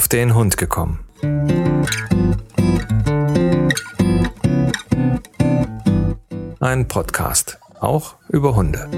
auf 0.00 0.08
den 0.08 0.34
Hund 0.34 0.56
gekommen. 0.56 1.00
Ein 6.58 6.88
Podcast, 6.88 7.58
auch 7.80 8.14
über 8.30 8.56
Hunde. 8.56 8.88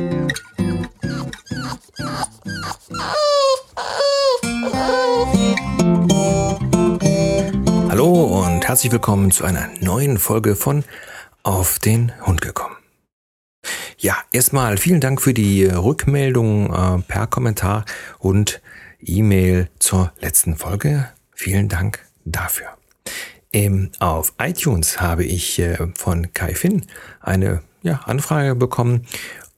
Hallo 7.88 8.44
und 8.46 8.68
herzlich 8.68 8.92
willkommen 8.92 9.32
zu 9.32 9.44
einer 9.44 9.70
neuen 9.80 10.18
Folge 10.18 10.54
von 10.54 10.84
Auf 11.42 11.80
den 11.80 12.12
Hund 12.24 12.42
gekommen. 12.42 12.76
Ja, 13.98 14.18
erstmal 14.30 14.78
vielen 14.78 15.00
Dank 15.00 15.20
für 15.20 15.34
die 15.34 15.64
Rückmeldung 15.64 16.72
äh, 16.72 17.02
per 17.02 17.26
Kommentar 17.26 17.86
und 18.20 18.62
E-Mail 19.04 19.68
zur 19.78 20.12
letzten 20.20 20.56
Folge. 20.56 21.08
Vielen 21.34 21.68
Dank 21.68 22.00
dafür. 22.24 22.68
Ähm, 23.52 23.90
auf 23.98 24.32
iTunes 24.38 25.00
habe 25.00 25.24
ich 25.24 25.58
äh, 25.58 25.76
von 25.94 26.32
Kai 26.32 26.54
Finn 26.54 26.86
eine 27.20 27.62
ja, 27.82 28.00
Anfrage 28.04 28.54
bekommen, 28.54 29.06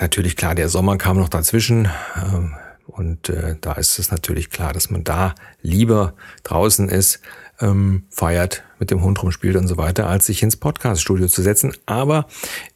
natürlich 0.00 0.36
klar, 0.36 0.54
der 0.54 0.70
Sommer 0.70 0.96
kam 0.96 1.18
noch 1.18 1.28
dazwischen. 1.28 1.90
Ähm, 2.16 2.54
und 2.86 3.28
äh, 3.28 3.56
da 3.60 3.74
ist 3.74 3.98
es 3.98 4.10
natürlich 4.10 4.48
klar, 4.48 4.72
dass 4.72 4.88
man 4.88 5.04
da 5.04 5.34
lieber 5.60 6.14
draußen 6.44 6.88
ist, 6.88 7.20
ähm, 7.60 8.04
feiert, 8.10 8.62
mit 8.78 8.90
dem 8.90 9.02
Hund 9.02 9.22
rumspielt 9.22 9.56
und 9.56 9.68
so 9.68 9.76
weiter, 9.76 10.06
als 10.06 10.26
sich 10.26 10.42
ins 10.42 10.56
Podcaststudio 10.56 11.28
zu 11.28 11.42
setzen. 11.42 11.74
Aber 11.86 12.26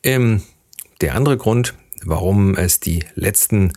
ähm, 0.02 0.42
der 1.00 1.14
andere 1.14 1.36
Grund, 1.36 1.74
warum 2.04 2.56
es 2.56 2.80
die 2.80 3.04
letzten 3.14 3.72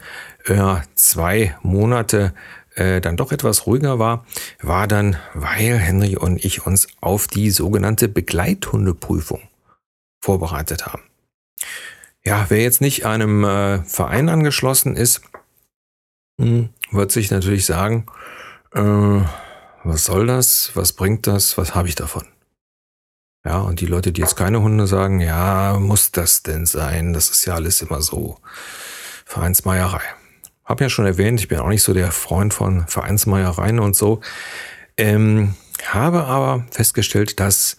äh, 0.45 0.77
zwei 0.95 1.55
Monate 1.61 2.33
äh, 2.75 3.01
dann 3.01 3.17
doch 3.17 3.31
etwas 3.31 3.65
ruhiger 3.65 3.99
war, 3.99 4.25
war 4.61 4.87
dann, 4.87 5.17
weil 5.33 5.77
Henry 5.77 6.17
und 6.17 6.43
ich 6.43 6.65
uns 6.65 6.87
auf 7.01 7.27
die 7.27 7.49
sogenannte 7.49 8.07
Begleithundeprüfung 8.07 9.41
vorbereitet 10.21 10.85
haben. 10.85 11.03
Ja, 12.23 12.45
wer 12.49 12.61
jetzt 12.61 12.81
nicht 12.81 13.05
einem 13.05 13.43
äh, 13.43 13.83
Verein 13.83 14.29
angeschlossen 14.29 14.95
ist, 14.95 15.21
hm, 16.39 16.69
wird 16.91 17.11
sich 17.11 17.29
natürlich 17.31 17.65
sagen, 17.65 18.07
äh, 18.73 19.21
was 19.85 20.05
soll 20.05 20.27
das? 20.27 20.71
Was 20.73 20.93
bringt 20.93 21.27
das? 21.27 21.57
Was 21.57 21.75
habe 21.75 21.87
ich 21.87 21.95
davon? 21.95 22.25
Ja, 23.45 23.59
und 23.59 23.79
die 23.79 23.85
Leute, 23.85 24.11
die 24.11 24.21
jetzt 24.21 24.35
keine 24.35 24.61
Hunde 24.61 24.87
sagen, 24.87 25.21
ja, 25.21 25.77
muss 25.79 26.11
das 26.11 26.41
denn 26.41 26.65
sein? 26.65 27.13
Das 27.13 27.29
ist 27.29 27.45
ja 27.45 27.53
alles 27.53 27.81
immer 27.83 28.01
so 28.01 28.39
Vereinsmeierei. 29.25 30.01
Hab 30.63 30.81
ja 30.81 30.89
schon 30.89 31.05
erwähnt, 31.05 31.39
ich 31.39 31.47
bin 31.47 31.59
auch 31.59 31.69
nicht 31.69 31.83
so 31.83 31.93
der 31.93 32.11
Freund 32.11 32.55
von 32.55 32.87
Vereinsmeiereien 32.87 33.79
und 33.79 33.95
so. 33.95 34.21
Ähm, 34.97 35.55
habe 35.83 36.23
aber 36.23 36.65
festgestellt, 36.71 37.39
dass 37.39 37.77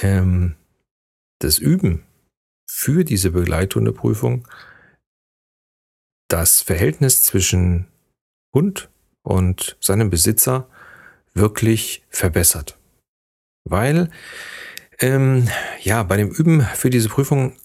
ähm, 0.00 0.54
das 1.40 1.58
Üben 1.58 2.04
für 2.70 3.04
diese 3.04 3.32
Begleithundeprüfung 3.32 4.46
das 6.28 6.60
Verhältnis 6.60 7.24
zwischen 7.24 7.88
Hund 8.54 8.90
und 9.22 9.76
seinem 9.80 10.10
Besitzer 10.10 10.68
wirklich 11.38 12.04
verbessert. 12.10 12.78
Weil, 13.64 14.10
ähm, 15.00 15.48
ja, 15.80 16.02
bei 16.02 16.16
dem 16.16 16.30
Üben 16.30 16.62
für 16.74 16.90
diese 16.90 17.08
Prüfung 17.08 17.56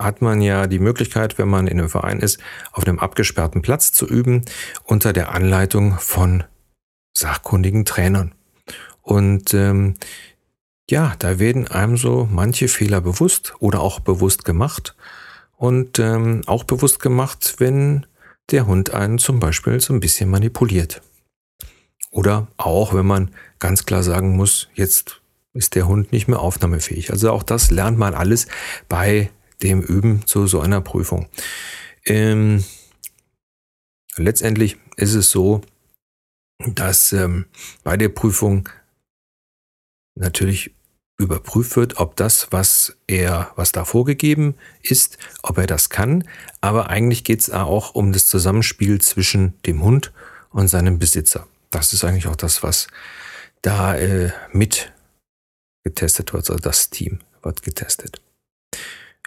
hat 0.00 0.22
man 0.22 0.40
ja 0.40 0.66
die 0.66 0.78
Möglichkeit, 0.78 1.38
wenn 1.38 1.48
man 1.48 1.66
in 1.66 1.78
einem 1.78 1.90
Verein 1.90 2.20
ist, 2.20 2.40
auf 2.72 2.84
einem 2.86 2.98
abgesperrten 2.98 3.62
Platz 3.62 3.92
zu 3.92 4.06
üben, 4.06 4.44
unter 4.84 5.12
der 5.12 5.32
Anleitung 5.32 5.98
von 5.98 6.44
sachkundigen 7.16 7.84
Trainern. 7.84 8.34
Und 9.02 9.54
ähm, 9.54 9.94
ja, 10.88 11.14
da 11.18 11.38
werden 11.38 11.68
einem 11.68 11.96
so 11.96 12.28
manche 12.30 12.68
Fehler 12.68 13.00
bewusst 13.00 13.54
oder 13.60 13.80
auch 13.80 14.00
bewusst 14.00 14.44
gemacht. 14.44 14.96
Und 15.56 15.98
ähm, 15.98 16.42
auch 16.46 16.64
bewusst 16.64 17.00
gemacht, 17.00 17.56
wenn 17.58 18.06
der 18.50 18.66
Hund 18.66 18.94
einen 18.94 19.18
zum 19.18 19.38
Beispiel 19.38 19.80
so 19.80 19.92
ein 19.92 20.00
bisschen 20.00 20.30
manipuliert. 20.30 21.02
Oder 22.10 22.48
auch, 22.56 22.92
wenn 22.94 23.06
man 23.06 23.30
ganz 23.58 23.86
klar 23.86 24.02
sagen 24.02 24.36
muss, 24.36 24.68
jetzt 24.74 25.20
ist 25.52 25.74
der 25.74 25.86
Hund 25.86 26.12
nicht 26.12 26.28
mehr 26.28 26.40
aufnahmefähig. 26.40 27.10
Also 27.10 27.30
auch 27.32 27.42
das 27.42 27.70
lernt 27.70 27.98
man 27.98 28.14
alles 28.14 28.46
bei 28.88 29.30
dem 29.62 29.82
Üben 29.82 30.26
zu 30.26 30.46
so 30.46 30.60
einer 30.60 30.80
Prüfung. 30.80 31.28
Ähm, 32.04 32.64
letztendlich 34.16 34.76
ist 34.96 35.14
es 35.14 35.30
so, 35.30 35.60
dass 36.66 37.12
ähm, 37.12 37.46
bei 37.84 37.96
der 37.96 38.08
Prüfung 38.08 38.68
natürlich 40.14 40.74
überprüft 41.18 41.76
wird, 41.76 41.98
ob 41.98 42.16
das, 42.16 42.48
was 42.50 42.96
er, 43.06 43.52
was 43.54 43.72
da 43.72 43.84
vorgegeben 43.84 44.54
ist, 44.82 45.18
ob 45.42 45.58
er 45.58 45.66
das 45.66 45.90
kann. 45.90 46.24
Aber 46.60 46.88
eigentlich 46.88 47.24
geht 47.24 47.40
es 47.40 47.50
auch 47.50 47.94
um 47.94 48.12
das 48.12 48.26
Zusammenspiel 48.26 49.00
zwischen 49.00 49.60
dem 49.66 49.82
Hund 49.82 50.12
und 50.50 50.68
seinem 50.68 50.98
Besitzer. 50.98 51.46
Das 51.70 51.92
ist 51.92 52.04
eigentlich 52.04 52.26
auch 52.26 52.36
das, 52.36 52.62
was 52.62 52.88
da 53.62 53.96
äh, 53.96 54.32
mit 54.52 54.92
getestet 55.84 56.32
wird. 56.32 56.50
Also 56.50 56.60
das 56.60 56.90
Team 56.90 57.20
wird 57.42 57.62
getestet. 57.62 58.20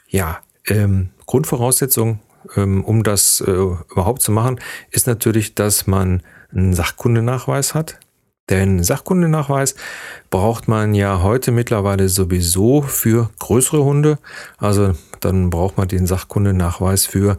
Ja, 0.08 0.42
ähm, 0.68 1.10
Grundvoraussetzung, 1.26 2.20
ähm, 2.56 2.84
um 2.84 3.04
das 3.04 3.42
äh, 3.42 3.52
überhaupt 3.52 4.22
zu 4.22 4.32
machen, 4.32 4.60
ist 4.92 5.08
natürlich, 5.08 5.56
dass 5.56 5.88
man 5.88 6.22
einen 6.52 6.74
Sachkundenachweis 6.74 7.74
hat. 7.74 8.00
Denn 8.50 8.84
Sachkundenachweis 8.84 9.76
braucht 10.30 10.68
man 10.68 10.94
ja 10.94 11.22
heute 11.22 11.52
mittlerweile 11.52 12.10
sowieso 12.10 12.82
für 12.82 13.30
größere 13.40 13.84
Hunde. 13.84 14.20
Also 14.58 14.96
dann 15.22 15.50
braucht 15.50 15.78
man 15.78 15.88
den 15.88 16.06
Sachkundenachweis 16.06 17.06
für 17.06 17.38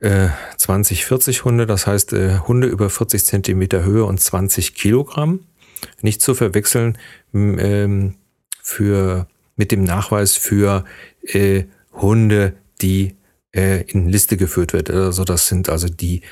äh, 0.00 0.28
20, 0.56 1.04
40 1.04 1.44
Hunde, 1.44 1.66
das 1.66 1.86
heißt 1.86 2.12
äh, 2.12 2.38
Hunde 2.40 2.68
über 2.68 2.90
40 2.90 3.24
Zentimeter 3.24 3.84
Höhe 3.84 4.04
und 4.04 4.20
20 4.20 4.74
Kilogramm. 4.74 5.40
Nicht 6.02 6.22
zu 6.22 6.34
verwechseln 6.34 6.98
ähm, 7.32 8.14
für, 8.62 9.26
mit 9.56 9.70
dem 9.70 9.84
Nachweis 9.84 10.36
für 10.36 10.84
äh, 11.22 11.64
Hunde, 11.92 12.54
die 12.80 13.16
äh, 13.54 13.82
in 13.82 14.08
Liste 14.08 14.36
geführt 14.36 14.72
wird. 14.72 14.90
Also 14.90 15.24
das 15.24 15.46
sind 15.48 15.68
also 15.68 15.88
die 15.88 16.22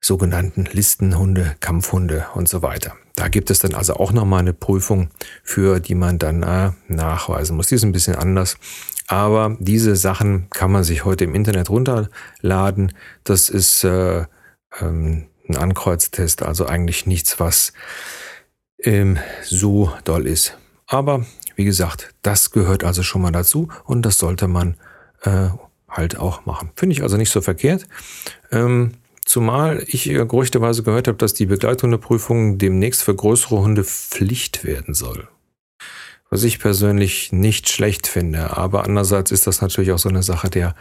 sogenannten 0.00 0.66
Listenhunde, 0.70 1.56
Kampfhunde 1.60 2.26
und 2.34 2.48
so 2.48 2.62
weiter. 2.62 2.94
Da 3.16 3.28
gibt 3.28 3.50
es 3.50 3.58
dann 3.58 3.74
also 3.74 3.94
auch 3.94 4.12
nochmal 4.12 4.40
eine 4.40 4.52
Prüfung, 4.52 5.10
für 5.42 5.80
die 5.80 5.94
man 5.94 6.18
dann 6.18 6.42
äh, 6.42 6.70
nachweisen 6.86 7.56
muss. 7.56 7.68
Die 7.68 7.74
ist 7.74 7.84
ein 7.84 7.92
bisschen 7.92 8.14
anders. 8.14 8.56
Aber 9.08 9.56
diese 9.58 9.96
Sachen 9.96 10.48
kann 10.50 10.70
man 10.70 10.84
sich 10.84 11.04
heute 11.04 11.24
im 11.24 11.34
Internet 11.34 11.70
runterladen. 11.70 12.92
Das 13.24 13.48
ist 13.48 13.82
äh, 13.84 14.26
ähm, 14.80 15.26
ein 15.48 15.56
Ankreuztest, 15.56 16.42
also 16.42 16.66
eigentlich 16.66 17.06
nichts, 17.06 17.40
was 17.40 17.72
ähm, 18.80 19.18
so 19.42 19.92
doll 20.04 20.26
ist. 20.26 20.58
Aber 20.86 21.24
wie 21.56 21.64
gesagt, 21.64 22.14
das 22.22 22.50
gehört 22.50 22.84
also 22.84 23.02
schon 23.02 23.22
mal 23.22 23.32
dazu 23.32 23.68
und 23.84 24.02
das 24.02 24.18
sollte 24.18 24.46
man 24.46 24.76
äh, 25.22 25.48
halt 25.88 26.18
auch 26.18 26.44
machen. 26.44 26.70
Finde 26.76 26.94
ich 26.94 27.02
also 27.02 27.16
nicht 27.16 27.30
so 27.30 27.40
verkehrt. 27.40 27.88
Ähm, 28.52 28.92
Zumal 29.28 29.84
ich 29.86 30.08
äh, 30.08 30.14
gerüchteweise 30.24 30.82
gehört 30.82 31.06
habe, 31.06 31.18
dass 31.18 31.34
die 31.34 31.44
Begleithundeprüfung 31.44 32.56
demnächst 32.56 33.02
für 33.02 33.14
größere 33.14 33.58
Hunde 33.58 33.84
Pflicht 33.84 34.64
werden 34.64 34.94
soll. 34.94 35.28
Was 36.30 36.44
ich 36.44 36.58
persönlich 36.58 37.32
nicht 37.32 37.68
schlecht 37.68 38.06
finde. 38.06 38.56
Aber 38.56 38.84
andererseits 38.84 39.30
ist 39.30 39.46
das 39.46 39.62
natürlich 39.62 39.92
auch 39.92 39.98
so 39.98 40.08
eine 40.08 40.22
Sache 40.22 40.50
der 40.50 40.74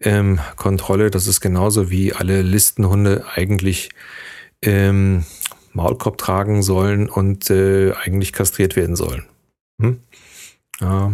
ähm, 0.00 0.38
Kontrolle. 0.56 1.10
Das 1.10 1.26
ist 1.26 1.40
genauso 1.40 1.90
wie 1.90 2.12
alle 2.12 2.42
Listenhunde 2.42 3.24
eigentlich 3.34 3.90
ähm, 4.62 5.24
Maulkorb 5.72 6.18
tragen 6.18 6.62
sollen 6.62 7.08
und 7.08 7.50
äh, 7.50 7.92
eigentlich 7.92 8.32
kastriert 8.32 8.76
werden 8.76 8.96
sollen. 8.96 9.24
Hm? 9.80 10.00
Ja, 10.80 11.12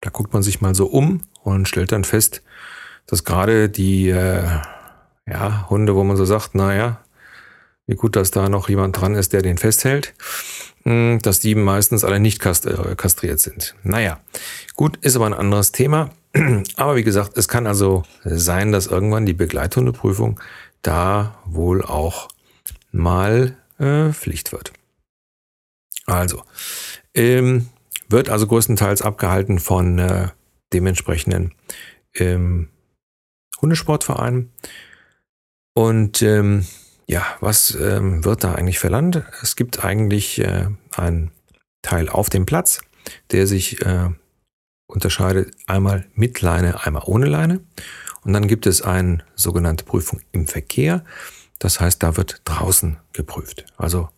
da 0.00 0.10
guckt 0.10 0.32
man 0.32 0.42
sich 0.42 0.60
mal 0.60 0.74
so 0.74 0.86
um 0.86 1.22
und 1.42 1.68
stellt 1.68 1.92
dann 1.92 2.04
fest, 2.04 2.42
dass 3.06 3.24
gerade 3.24 3.68
die 3.68 4.08
äh, 4.08 4.44
ja, 5.26 5.70
Hunde, 5.70 5.94
wo 5.94 6.04
man 6.04 6.16
so 6.16 6.24
sagt, 6.24 6.54
naja, 6.54 7.02
wie 7.86 7.94
gut, 7.94 8.16
dass 8.16 8.30
da 8.30 8.48
noch 8.48 8.68
jemand 8.68 9.00
dran 9.00 9.14
ist, 9.14 9.32
der 9.32 9.42
den 9.42 9.58
festhält, 9.58 10.14
dass 10.84 11.40
die 11.40 11.54
meistens 11.54 12.04
alle 12.04 12.20
nicht 12.20 12.44
äh, 12.44 12.94
kastriert 12.96 13.40
sind. 13.40 13.74
Naja, 13.82 14.20
gut, 14.74 14.96
ist 14.98 15.16
aber 15.16 15.26
ein 15.26 15.34
anderes 15.34 15.72
Thema. 15.72 16.10
Aber 16.76 16.96
wie 16.96 17.04
gesagt, 17.04 17.36
es 17.36 17.46
kann 17.46 17.66
also 17.66 18.04
sein, 18.24 18.72
dass 18.72 18.86
irgendwann 18.86 19.26
die 19.26 19.34
Begleithundeprüfung 19.34 20.40
da 20.80 21.38
wohl 21.44 21.84
auch 21.84 22.28
mal 22.90 23.56
äh, 23.78 24.12
Pflicht 24.12 24.50
wird. 24.50 24.72
Also, 26.06 26.42
ähm, 27.14 27.68
wird 28.08 28.28
also 28.28 28.46
größtenteils 28.46 29.02
abgehalten 29.02 29.58
von 29.58 29.98
äh, 29.98 30.28
dementsprechenden 30.72 31.54
ähm, 32.14 32.68
Hundesportvereinen. 33.60 34.52
Und 35.74 36.22
ähm, 36.22 36.66
ja, 37.12 37.26
was 37.40 37.74
ähm, 37.74 38.24
wird 38.24 38.42
da 38.42 38.54
eigentlich 38.54 38.78
verlangt? 38.78 39.22
Es 39.42 39.54
gibt 39.54 39.84
eigentlich 39.84 40.38
äh, 40.40 40.68
einen 40.96 41.30
Teil 41.82 42.08
auf 42.08 42.30
dem 42.30 42.46
Platz, 42.46 42.80
der 43.30 43.46
sich 43.46 43.84
äh, 43.84 44.08
unterscheidet 44.86 45.54
einmal 45.66 46.06
mit 46.14 46.40
Leine, 46.40 46.84
einmal 46.86 47.02
ohne 47.04 47.26
Leine. 47.26 47.60
Und 48.24 48.32
dann 48.32 48.48
gibt 48.48 48.66
es 48.66 48.80
eine 48.80 49.18
sogenannte 49.34 49.84
Prüfung 49.84 50.20
im 50.32 50.48
Verkehr. 50.48 51.04
Das 51.58 51.80
heißt, 51.80 52.02
da 52.02 52.16
wird 52.16 52.40
draußen 52.44 52.96
geprüft. 53.12 53.66
Also 53.76 54.08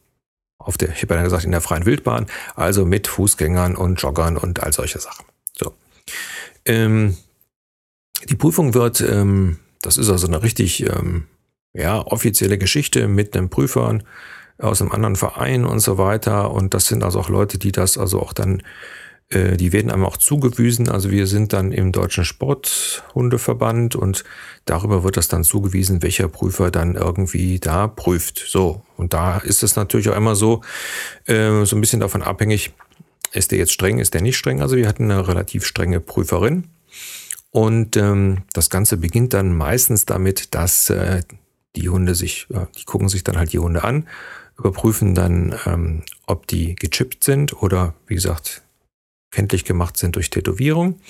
auf 0.58 0.78
der, 0.78 0.90
ich 0.90 1.02
habe 1.02 1.14
ja 1.14 1.22
gesagt, 1.24 1.44
in 1.44 1.50
der 1.50 1.60
freien 1.60 1.86
Wildbahn, 1.86 2.26
also 2.54 2.86
mit 2.86 3.08
Fußgängern 3.08 3.74
und 3.74 4.00
Joggern 4.00 4.36
und 4.36 4.62
all 4.62 4.72
solche 4.72 5.00
Sachen. 5.00 5.26
So. 5.52 5.74
Ähm, 6.64 7.16
die 8.28 8.36
Prüfung 8.36 8.72
wird, 8.72 9.00
ähm, 9.00 9.58
das 9.82 9.96
ist 9.96 10.10
also 10.10 10.28
eine 10.28 10.44
richtig 10.44 10.88
ähm, 10.88 11.26
ja, 11.74 12.06
offizielle 12.06 12.56
Geschichte 12.56 13.08
mit 13.08 13.36
einem 13.36 13.50
Prüfern 13.50 14.04
aus 14.58 14.80
einem 14.80 14.92
anderen 14.92 15.16
Verein 15.16 15.64
und 15.64 15.80
so 15.80 15.98
weiter. 15.98 16.52
Und 16.52 16.74
das 16.74 16.86
sind 16.86 17.02
also 17.02 17.20
auch 17.20 17.28
Leute, 17.28 17.58
die 17.58 17.72
das 17.72 17.98
also 17.98 18.22
auch 18.22 18.32
dann, 18.32 18.62
äh, 19.28 19.56
die 19.56 19.72
werden 19.72 19.90
einem 19.90 20.04
auch 20.04 20.16
zugewiesen. 20.16 20.88
Also 20.88 21.10
wir 21.10 21.26
sind 21.26 21.52
dann 21.52 21.72
im 21.72 21.90
Deutschen 21.90 22.24
Sporthundeverband 22.24 23.96
und 23.96 24.24
darüber 24.64 25.02
wird 25.02 25.16
das 25.16 25.26
dann 25.26 25.42
zugewiesen, 25.42 26.02
welcher 26.02 26.28
Prüfer 26.28 26.70
dann 26.70 26.94
irgendwie 26.94 27.58
da 27.58 27.88
prüft. 27.88 28.44
So. 28.46 28.82
Und 28.96 29.12
da 29.12 29.38
ist 29.38 29.64
es 29.64 29.74
natürlich 29.74 30.08
auch 30.08 30.16
immer 30.16 30.36
so, 30.36 30.62
äh, 31.26 31.64
so 31.64 31.76
ein 31.76 31.80
bisschen 31.80 32.00
davon 32.00 32.22
abhängig, 32.22 32.72
ist 33.32 33.50
der 33.50 33.58
jetzt 33.58 33.72
streng, 33.72 33.98
ist 33.98 34.14
der 34.14 34.22
nicht 34.22 34.36
streng? 34.36 34.62
Also 34.62 34.76
wir 34.76 34.86
hatten 34.86 35.10
eine 35.10 35.26
relativ 35.26 35.66
strenge 35.66 35.98
Prüferin. 35.98 36.68
Und 37.50 37.96
ähm, 37.96 38.42
das 38.52 38.70
Ganze 38.70 38.96
beginnt 38.96 39.32
dann 39.32 39.56
meistens 39.56 40.06
damit, 40.06 40.54
dass 40.54 40.90
äh, 40.90 41.22
die 41.76 41.88
Hunde 41.88 42.14
sich, 42.14 42.46
äh, 42.50 42.66
die 42.78 42.84
gucken 42.84 43.08
sich 43.08 43.24
dann 43.24 43.36
halt 43.36 43.52
die 43.52 43.58
Hunde 43.58 43.84
an, 43.84 44.08
überprüfen 44.58 45.14
dann, 45.14 45.58
ähm, 45.66 46.02
ob 46.26 46.46
die 46.46 46.74
gechippt 46.74 47.24
sind 47.24 47.62
oder 47.62 47.94
wie 48.06 48.14
gesagt 48.14 48.62
kenntlich 49.30 49.64
gemacht 49.64 49.96
sind 49.96 50.14
durch 50.16 50.30
Tätowierung 50.30 51.00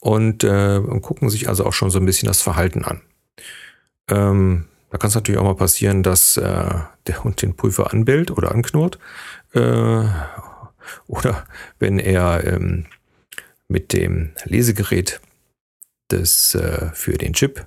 und, 0.00 0.42
äh, 0.42 0.78
und 0.78 1.00
gucken 1.02 1.30
sich 1.30 1.48
also 1.48 1.64
auch 1.64 1.72
schon 1.72 1.90
so 1.90 1.98
ein 1.98 2.06
bisschen 2.06 2.26
das 2.26 2.42
Verhalten 2.42 2.84
an. 2.84 3.00
Ähm, 4.08 4.64
da 4.90 4.98
kann 4.98 5.08
es 5.08 5.14
natürlich 5.14 5.40
auch 5.40 5.44
mal 5.44 5.54
passieren, 5.54 6.02
dass 6.02 6.36
äh, 6.36 6.74
der 7.06 7.24
Hund 7.24 7.40
den 7.40 7.54
Prüfer 7.56 7.92
anbellt 7.92 8.30
oder 8.30 8.52
anknurrt. 8.52 8.98
Äh, 9.54 10.04
oder 11.06 11.46
wenn 11.78 11.98
er 11.98 12.44
ähm, 12.44 12.86
mit 13.68 13.92
dem 13.92 14.32
Lesegerät 14.44 15.20
des, 16.10 16.54
äh, 16.54 16.90
für 16.92 17.16
den 17.16 17.32
Chip 17.32 17.64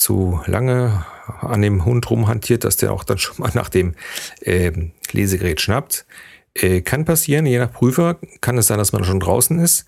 zu 0.00 0.40
lange 0.46 1.04
an 1.40 1.60
dem 1.60 1.84
Hund 1.84 2.08
rumhantiert, 2.10 2.64
dass 2.64 2.78
der 2.78 2.92
auch 2.92 3.04
dann 3.04 3.18
schon 3.18 3.36
mal 3.38 3.52
nach 3.54 3.68
dem 3.68 3.94
äh, 4.40 4.72
Lesegerät 5.12 5.60
schnappt. 5.60 6.06
Äh, 6.54 6.80
kann 6.80 7.04
passieren, 7.04 7.46
je 7.46 7.58
nach 7.58 7.70
Prüfer 7.70 8.18
kann 8.40 8.56
es 8.56 8.66
sein, 8.66 8.78
dass 8.78 8.92
man 8.92 9.04
schon 9.04 9.20
draußen 9.20 9.58
ist. 9.58 9.84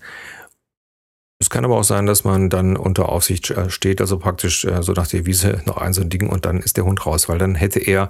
Es 1.41 1.49
kann 1.49 1.65
aber 1.65 1.77
auch 1.77 1.83
sein, 1.83 2.05
dass 2.05 2.23
man 2.23 2.49
dann 2.49 2.77
unter 2.77 3.09
Aufsicht 3.09 3.49
äh, 3.49 3.71
steht, 3.71 4.01
also 4.01 4.19
praktisch 4.19 4.63
äh, 4.65 4.83
so 4.83 4.93
nach 4.93 5.07
der 5.07 5.25
Wiese 5.25 5.61
noch 5.65 5.77
ein 5.77 5.93
so 5.93 6.01
ein 6.01 6.09
Ding 6.09 6.29
und 6.29 6.45
dann 6.45 6.59
ist 6.59 6.77
der 6.77 6.85
Hund 6.85 7.05
raus, 7.05 7.27
weil 7.27 7.39
dann 7.39 7.55
hätte 7.55 7.79
er 7.79 8.09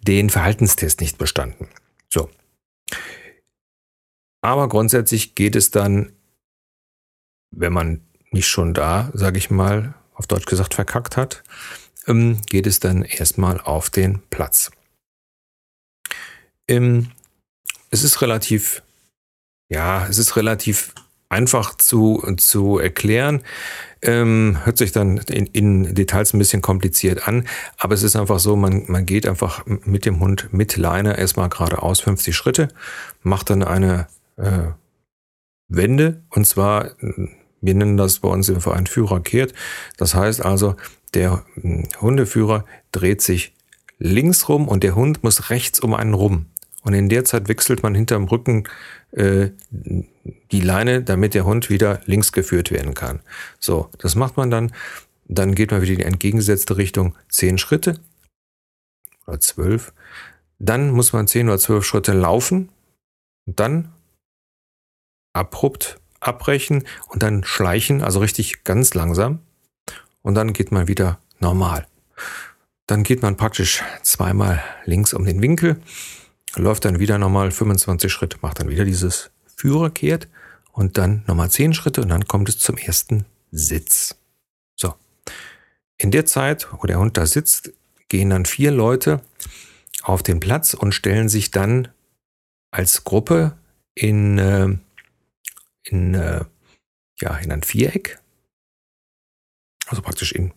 den 0.00 0.30
Verhaltenstest 0.30 1.00
nicht 1.00 1.18
bestanden. 1.18 1.68
So. 2.08 2.30
Aber 4.40 4.68
grundsätzlich 4.68 5.34
geht 5.34 5.54
es 5.54 5.70
dann, 5.70 6.12
wenn 7.54 7.74
man 7.74 8.00
nicht 8.30 8.48
schon 8.48 8.72
da, 8.72 9.10
sage 9.12 9.36
ich 9.36 9.50
mal, 9.50 9.94
auf 10.14 10.26
Deutsch 10.26 10.46
gesagt 10.46 10.74
verkackt 10.74 11.16
hat, 11.16 11.42
ähm, 12.06 12.40
geht 12.46 12.66
es 12.66 12.80
dann 12.80 13.02
erstmal 13.02 13.60
auf 13.60 13.90
den 13.90 14.22
Platz. 14.30 14.70
Ähm, 16.68 17.10
es 17.90 18.04
ist 18.04 18.22
relativ, 18.22 18.82
ja, 19.68 20.06
es 20.06 20.18
ist 20.18 20.36
relativ 20.36 20.94
einfach 21.28 21.76
zu, 21.76 22.22
zu 22.36 22.78
erklären. 22.78 23.42
Ähm, 24.02 24.58
hört 24.64 24.78
sich 24.78 24.92
dann 24.92 25.18
in, 25.18 25.46
in, 25.46 25.94
Details 25.94 26.34
ein 26.34 26.38
bisschen 26.38 26.60
kompliziert 26.60 27.26
an, 27.26 27.46
aber 27.78 27.94
es 27.94 28.02
ist 28.02 28.16
einfach 28.16 28.38
so, 28.38 28.56
man, 28.56 28.84
man 28.88 29.06
geht 29.06 29.26
einfach 29.26 29.64
mit 29.66 30.04
dem 30.04 30.20
Hund 30.20 30.52
mit 30.52 30.76
Leine 30.76 31.16
erstmal 31.16 31.48
geradeaus 31.48 32.00
50 32.00 32.36
Schritte, 32.36 32.68
macht 33.22 33.48
dann 33.50 33.62
eine 33.62 34.08
äh, 34.36 34.72
Wende 35.68 36.22
und 36.30 36.46
zwar, 36.46 36.90
wir 37.62 37.74
nennen 37.74 37.96
das 37.96 38.18
bei 38.18 38.28
uns 38.28 38.48
im 38.48 38.60
Verein 38.60 38.86
Führer 38.86 39.20
kehrt. 39.20 39.54
Das 39.96 40.14
heißt 40.14 40.44
also, 40.44 40.76
der 41.14 41.44
hm, 41.54 41.88
Hundeführer 42.00 42.66
dreht 42.90 43.22
sich 43.22 43.54
links 43.98 44.48
rum 44.48 44.68
und 44.68 44.82
der 44.82 44.94
Hund 44.94 45.22
muss 45.22 45.48
rechts 45.48 45.80
um 45.80 45.94
einen 45.94 46.12
rum. 46.12 46.46
Und 46.82 46.94
in 46.94 47.08
der 47.08 47.24
Zeit 47.24 47.48
wechselt 47.48 47.84
man 47.84 47.94
hinterm 47.94 48.24
Rücken 48.24 48.64
äh, 49.12 49.50
die 50.50 50.60
Leine, 50.60 51.02
damit 51.02 51.34
der 51.34 51.44
Hund 51.44 51.70
wieder 51.70 52.00
links 52.06 52.32
geführt 52.32 52.72
werden 52.72 52.94
kann. 52.94 53.20
So, 53.60 53.88
das 53.98 54.16
macht 54.16 54.36
man 54.36 54.50
dann. 54.50 54.72
Dann 55.28 55.54
geht 55.54 55.70
man 55.70 55.80
wieder 55.80 55.92
in 55.92 55.98
die 55.98 56.04
entgegengesetzte 56.04 56.76
Richtung 56.76 57.14
zehn 57.28 57.56
Schritte 57.56 58.00
oder 59.26 59.38
zwölf. 59.38 59.92
Dann 60.58 60.90
muss 60.90 61.12
man 61.12 61.28
zehn 61.28 61.48
oder 61.48 61.58
zwölf 61.58 61.84
Schritte 61.84 62.12
laufen 62.12 62.70
und 63.46 63.60
dann 63.60 63.92
abrupt 65.32 66.01
abbrechen 66.22 66.84
und 67.08 67.22
dann 67.22 67.44
schleichen, 67.44 68.02
also 68.02 68.20
richtig 68.20 68.64
ganz 68.64 68.94
langsam 68.94 69.40
und 70.22 70.34
dann 70.34 70.52
geht 70.52 70.72
man 70.72 70.88
wieder 70.88 71.18
normal. 71.40 71.86
Dann 72.86 73.02
geht 73.02 73.22
man 73.22 73.36
praktisch 73.36 73.82
zweimal 74.02 74.62
links 74.84 75.12
um 75.12 75.24
den 75.24 75.42
Winkel, 75.42 75.80
läuft 76.56 76.84
dann 76.84 76.98
wieder 76.98 77.18
nochmal 77.18 77.50
25 77.50 78.12
Schritte, 78.12 78.38
macht 78.40 78.60
dann 78.60 78.68
wieder 78.68 78.84
dieses 78.84 79.30
Führerkehrt 79.56 80.28
und 80.72 80.98
dann 80.98 81.22
nochmal 81.26 81.50
10 81.50 81.74
Schritte 81.74 82.02
und 82.02 82.08
dann 82.08 82.26
kommt 82.26 82.48
es 82.48 82.58
zum 82.58 82.76
ersten 82.76 83.24
Sitz. 83.50 84.16
So. 84.76 84.94
In 85.98 86.10
der 86.10 86.26
Zeit, 86.26 86.68
wo 86.72 86.86
der 86.86 86.98
Hund 86.98 87.16
da 87.16 87.26
sitzt, 87.26 87.72
gehen 88.08 88.30
dann 88.30 88.44
vier 88.44 88.70
Leute 88.70 89.20
auf 90.02 90.22
den 90.22 90.40
Platz 90.40 90.74
und 90.74 90.92
stellen 90.92 91.28
sich 91.28 91.50
dann 91.50 91.88
als 92.70 93.04
Gruppe 93.04 93.56
in, 93.94 94.38
äh, 94.38 94.76
in, 95.84 96.14
äh, 96.14 96.44
ja, 97.20 97.36
in 97.38 97.52
ein 97.52 97.62
Viereck 97.62 98.22
also 99.92 100.02
praktisch 100.02 100.32
in, 100.32 100.52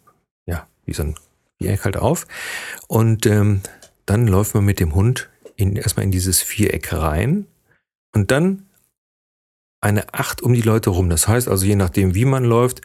ja, 0.45 0.67
wie 0.85 0.93
so 0.93 1.03
ein 1.03 1.15
Viereck 1.57 1.85
halt 1.85 1.97
auf. 1.97 2.25
Und 2.87 3.25
ähm, 3.25 3.61
dann 4.05 4.27
läuft 4.27 4.55
man 4.55 4.65
mit 4.65 4.79
dem 4.79 4.95
Hund 4.95 5.29
in, 5.55 5.75
erstmal 5.75 6.05
in 6.05 6.11
dieses 6.11 6.41
Viereck 6.41 6.93
rein 6.93 7.45
und 8.13 8.31
dann 8.31 8.67
eine 9.81 10.13
Acht 10.13 10.41
um 10.41 10.53
die 10.53 10.61
Leute 10.61 10.89
rum. 10.89 11.09
Das 11.09 11.27
heißt 11.27 11.47
also, 11.47 11.65
je 11.65 11.75
nachdem, 11.75 12.15
wie 12.15 12.25
man 12.25 12.43
läuft, 12.43 12.81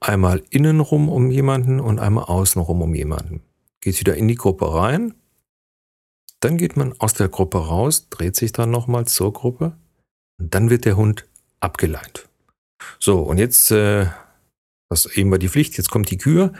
einmal 0.00 0.42
innen 0.50 0.80
rum 0.80 1.08
um 1.08 1.30
jemanden 1.30 1.80
und 1.80 1.98
einmal 1.98 2.24
außen 2.24 2.60
rum 2.60 2.82
um 2.82 2.94
jemanden. 2.94 3.42
Geht 3.80 3.98
wieder 4.00 4.14
in 4.16 4.28
die 4.28 4.34
Gruppe 4.34 4.72
rein. 4.72 5.14
Dann 6.40 6.58
geht 6.58 6.76
man 6.76 6.92
aus 7.00 7.14
der 7.14 7.28
Gruppe 7.28 7.66
raus, 7.66 8.08
dreht 8.10 8.36
sich 8.36 8.52
dann 8.52 8.70
nochmal 8.70 9.06
zur 9.06 9.32
Gruppe 9.32 9.76
und 10.38 10.54
dann 10.54 10.68
wird 10.68 10.84
der 10.84 10.96
Hund 10.96 11.26
abgeleint. 11.64 12.28
So, 12.98 13.20
und 13.20 13.38
jetzt 13.38 13.70
äh, 13.70 14.06
das 14.94 15.06
eben 15.06 15.30
war 15.32 15.38
die 15.38 15.48
Pflicht, 15.48 15.76
jetzt 15.76 15.90
kommt 15.90 16.10
die 16.10 16.18
Kür, 16.18 16.52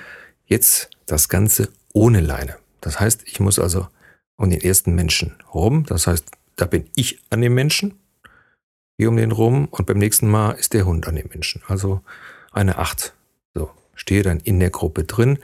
jetzt 0.47 0.91
das 1.07 1.29
Ganze 1.29 1.69
ohne 1.93 2.21
Leine. 2.21 2.57
Das 2.81 2.99
heißt, 2.99 3.23
ich 3.27 3.39
muss 3.39 3.61
also 3.61 3.87
um 4.37 4.51
den 4.51 4.61
ersten 4.61 4.95
Menschen 4.95 5.37
rum. 5.55 5.87
Das 5.87 6.09
heißt, 6.09 6.31
da 6.57 6.67
bin 6.67 6.91
ich 6.97 7.21
an 7.31 7.43
dem 7.43 7.55
Menschen, 7.55 7.99
gehe 8.99 9.09
um 9.09 9.17
den 9.17 9.31
rum 9.31 9.69
und 9.71 9.87
beim 9.87 9.99
nächsten 9.99 10.29
Mal 10.29 10.53
ist 10.53 10.73
der 10.73 10.85
Hund 10.85 11.07
an 11.07 11.15
dem 11.15 11.29
Menschen. 11.29 11.63
Also 11.69 12.01
eine 12.51 12.79
Acht. 12.79 13.15
So, 13.55 13.71
stehe 13.95 14.25
dann 14.25 14.41
in 14.41 14.59
der 14.59 14.71
Gruppe 14.71 15.05
drin. 15.05 15.39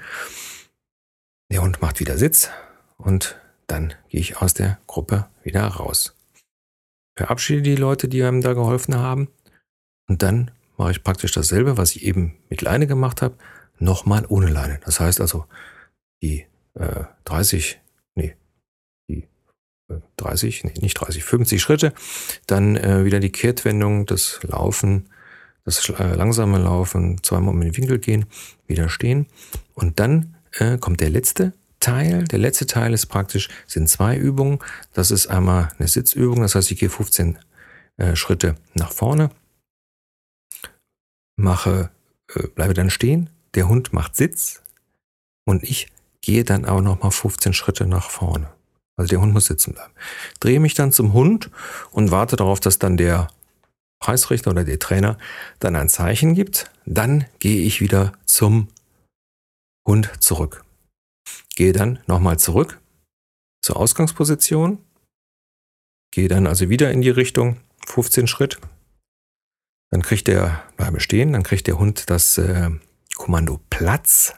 Der 1.53 1.63
Hund 1.63 1.81
macht 1.81 2.01
wieder 2.01 2.19
Sitz 2.19 2.51
und 2.97 3.41
dann 3.69 3.95
gehe 4.09 4.21
ich 4.21 4.39
aus 4.39 4.55
der 4.55 4.79
Gruppe 4.89 5.29
wieder 5.45 5.65
raus. 5.65 6.17
Verabschiede 7.17 7.63
die 7.63 7.77
Leute, 7.77 8.09
die 8.09 8.25
einem 8.25 8.41
da 8.41 8.55
geholfen 8.55 8.97
haben 8.97 9.29
und 10.11 10.23
dann 10.23 10.51
mache 10.77 10.91
ich 10.91 11.05
praktisch 11.05 11.31
dasselbe, 11.31 11.77
was 11.77 11.95
ich 11.95 12.05
eben 12.05 12.35
mit 12.49 12.63
Leine 12.63 12.89
gemacht 12.89 13.23
habe, 13.23 13.37
nochmal 13.79 14.27
ohne 14.29 14.49
Leine. 14.49 14.81
Das 14.85 14.99
heißt 14.99 15.21
also, 15.21 15.45
die 16.21 16.47
äh, 16.75 17.05
30, 17.27 17.81
nee, 18.17 18.35
die 19.09 19.29
äh, 19.89 20.01
30, 20.17 20.65
nee, 20.65 20.75
nicht 20.81 20.95
30, 20.95 21.23
50 21.23 21.63
Schritte, 21.63 21.95
dann 22.49 22.77
äh, 22.77 23.05
wieder 23.05 23.21
die 23.21 23.31
Kehrtwendung, 23.31 24.05
das 24.05 24.41
Laufen, 24.43 25.09
das 25.65 25.89
äh, 25.91 26.15
langsame 26.17 26.59
Laufen, 26.59 27.23
zweimal 27.23 27.55
um 27.55 27.61
den 27.61 27.77
Winkel 27.77 28.01
gehen, 28.01 28.27
wieder 28.67 28.89
stehen 28.89 29.27
und 29.75 30.01
dann 30.01 30.35
äh, 30.59 30.77
kommt 30.77 31.01
der 31.01 31.11
letzte 31.11 31.53
Teil. 31.79 32.25
Der 32.25 32.41
letzte 32.41 32.67
Teil 32.67 32.95
ist 32.95 33.07
praktisch, 33.07 33.49
sind 33.69 33.89
zwei 33.89 34.17
Übungen. 34.17 34.59
Das 34.93 35.13
ist 35.13 35.29
einmal 35.29 35.71
eine 35.79 35.87
Sitzübung, 35.87 36.41
das 36.41 36.57
heißt, 36.57 36.73
ich 36.73 36.81
gehe 36.81 36.91
15 36.91 37.39
äh, 37.97 38.17
Schritte 38.17 38.57
nach 38.75 38.91
vorne, 38.91 39.31
mache, 41.41 41.91
äh, 42.35 42.47
bleibe 42.49 42.75
dann 42.75 42.91
stehen, 42.91 43.31
der 43.55 43.69
Hund 43.69 43.93
macht 43.93 44.17
Sitz 44.17 44.63
und 45.45 45.63
ich 45.65 45.89
gehe 46.21 46.45
dann 46.45 46.65
auch 46.65 46.81
nochmal 46.81 47.11
15 47.11 47.53
Schritte 47.53 47.87
nach 47.87 48.11
vorne. 48.11 48.53
Also 48.97 49.09
der 49.09 49.21
Hund 49.21 49.33
muss 49.33 49.47
sitzen 49.47 49.73
bleiben. 49.73 49.93
Drehe 50.41 50.61
mich 50.61 50.75
dann 50.75 50.93
zum 50.93 51.13
Hund 51.15 51.51
und 51.91 52.11
warte 52.11 52.37
darauf, 52.37 52.61
dass 52.61 52.79
dann 52.79 52.97
der 52.97 53.29
Preisrichter 53.99 54.51
oder 54.51 54.65
der 54.65 54.79
Trainer 54.79 55.19
dann 55.59 55.77
ein 55.77 55.89
Zeichen 55.89 56.35
gibt. 56.35 56.71
Dann 56.87 57.25
gehe 57.39 57.63
ich 57.63 57.81
wieder 57.81 58.13
zum 58.27 58.69
Hund 59.87 60.11
zurück. 60.21 60.65
Gehe 61.57 61.73
dann 61.73 61.99
nochmal 62.07 62.39
zurück 62.39 62.81
zur 63.63 63.77
Ausgangsposition. 63.77 64.79
Gehe 66.13 66.29
dann 66.29 66.47
also 66.47 66.69
wieder 66.69 66.91
in 66.91 67.03
die 67.03 67.11
Richtung 67.11 67.59
15 67.87 68.27
Schritt. 68.27 68.59
Dann 69.91 70.03
kriegt 70.03 70.29
der, 70.29 70.63
bleibe 70.77 71.01
stehen, 71.01 71.33
dann 71.33 71.43
kriegt 71.43 71.67
der 71.67 71.79
Hund 71.79 72.11
das 72.11 72.39
äh, 72.39 72.71
Kommando 73.17 73.61
Platz, 73.71 74.35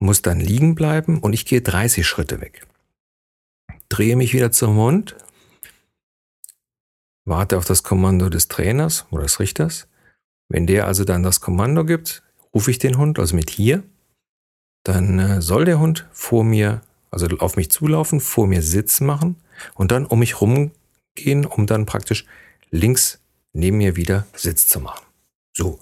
muss 0.00 0.22
dann 0.22 0.38
liegen 0.38 0.74
bleiben 0.74 1.18
und 1.18 1.32
ich 1.32 1.46
gehe 1.46 1.62
30 1.62 2.06
Schritte 2.06 2.40
weg. 2.40 2.66
Drehe 3.88 4.16
mich 4.16 4.34
wieder 4.34 4.52
zum 4.52 4.76
Hund, 4.76 5.16
warte 7.24 7.56
auf 7.56 7.64
das 7.64 7.82
Kommando 7.82 8.28
des 8.28 8.48
Trainers 8.48 9.06
oder 9.10 9.22
des 9.22 9.40
Richters. 9.40 9.88
Wenn 10.48 10.66
der 10.66 10.86
also 10.86 11.04
dann 11.04 11.22
das 11.22 11.40
Kommando 11.40 11.84
gibt, 11.84 12.22
rufe 12.54 12.70
ich 12.70 12.78
den 12.78 12.98
Hund, 12.98 13.18
also 13.18 13.34
mit 13.34 13.50
hier, 13.50 13.82
dann 14.84 15.18
äh, 15.18 15.42
soll 15.42 15.64
der 15.64 15.80
Hund 15.80 16.06
vor 16.12 16.44
mir, 16.44 16.82
also 17.10 17.26
auf 17.38 17.56
mich 17.56 17.70
zulaufen, 17.70 18.20
vor 18.20 18.46
mir 18.46 18.62
Sitz 18.62 19.00
machen 19.00 19.36
und 19.74 19.90
dann 19.90 20.06
um 20.06 20.20
mich 20.20 20.40
rumgehen, 20.40 21.44
um 21.46 21.66
dann 21.66 21.86
praktisch 21.86 22.24
links 22.70 23.20
neben 23.56 23.78
mir 23.78 23.96
wieder 23.96 24.26
Sitz 24.34 24.68
zu 24.68 24.80
machen. 24.80 25.04
So, 25.52 25.78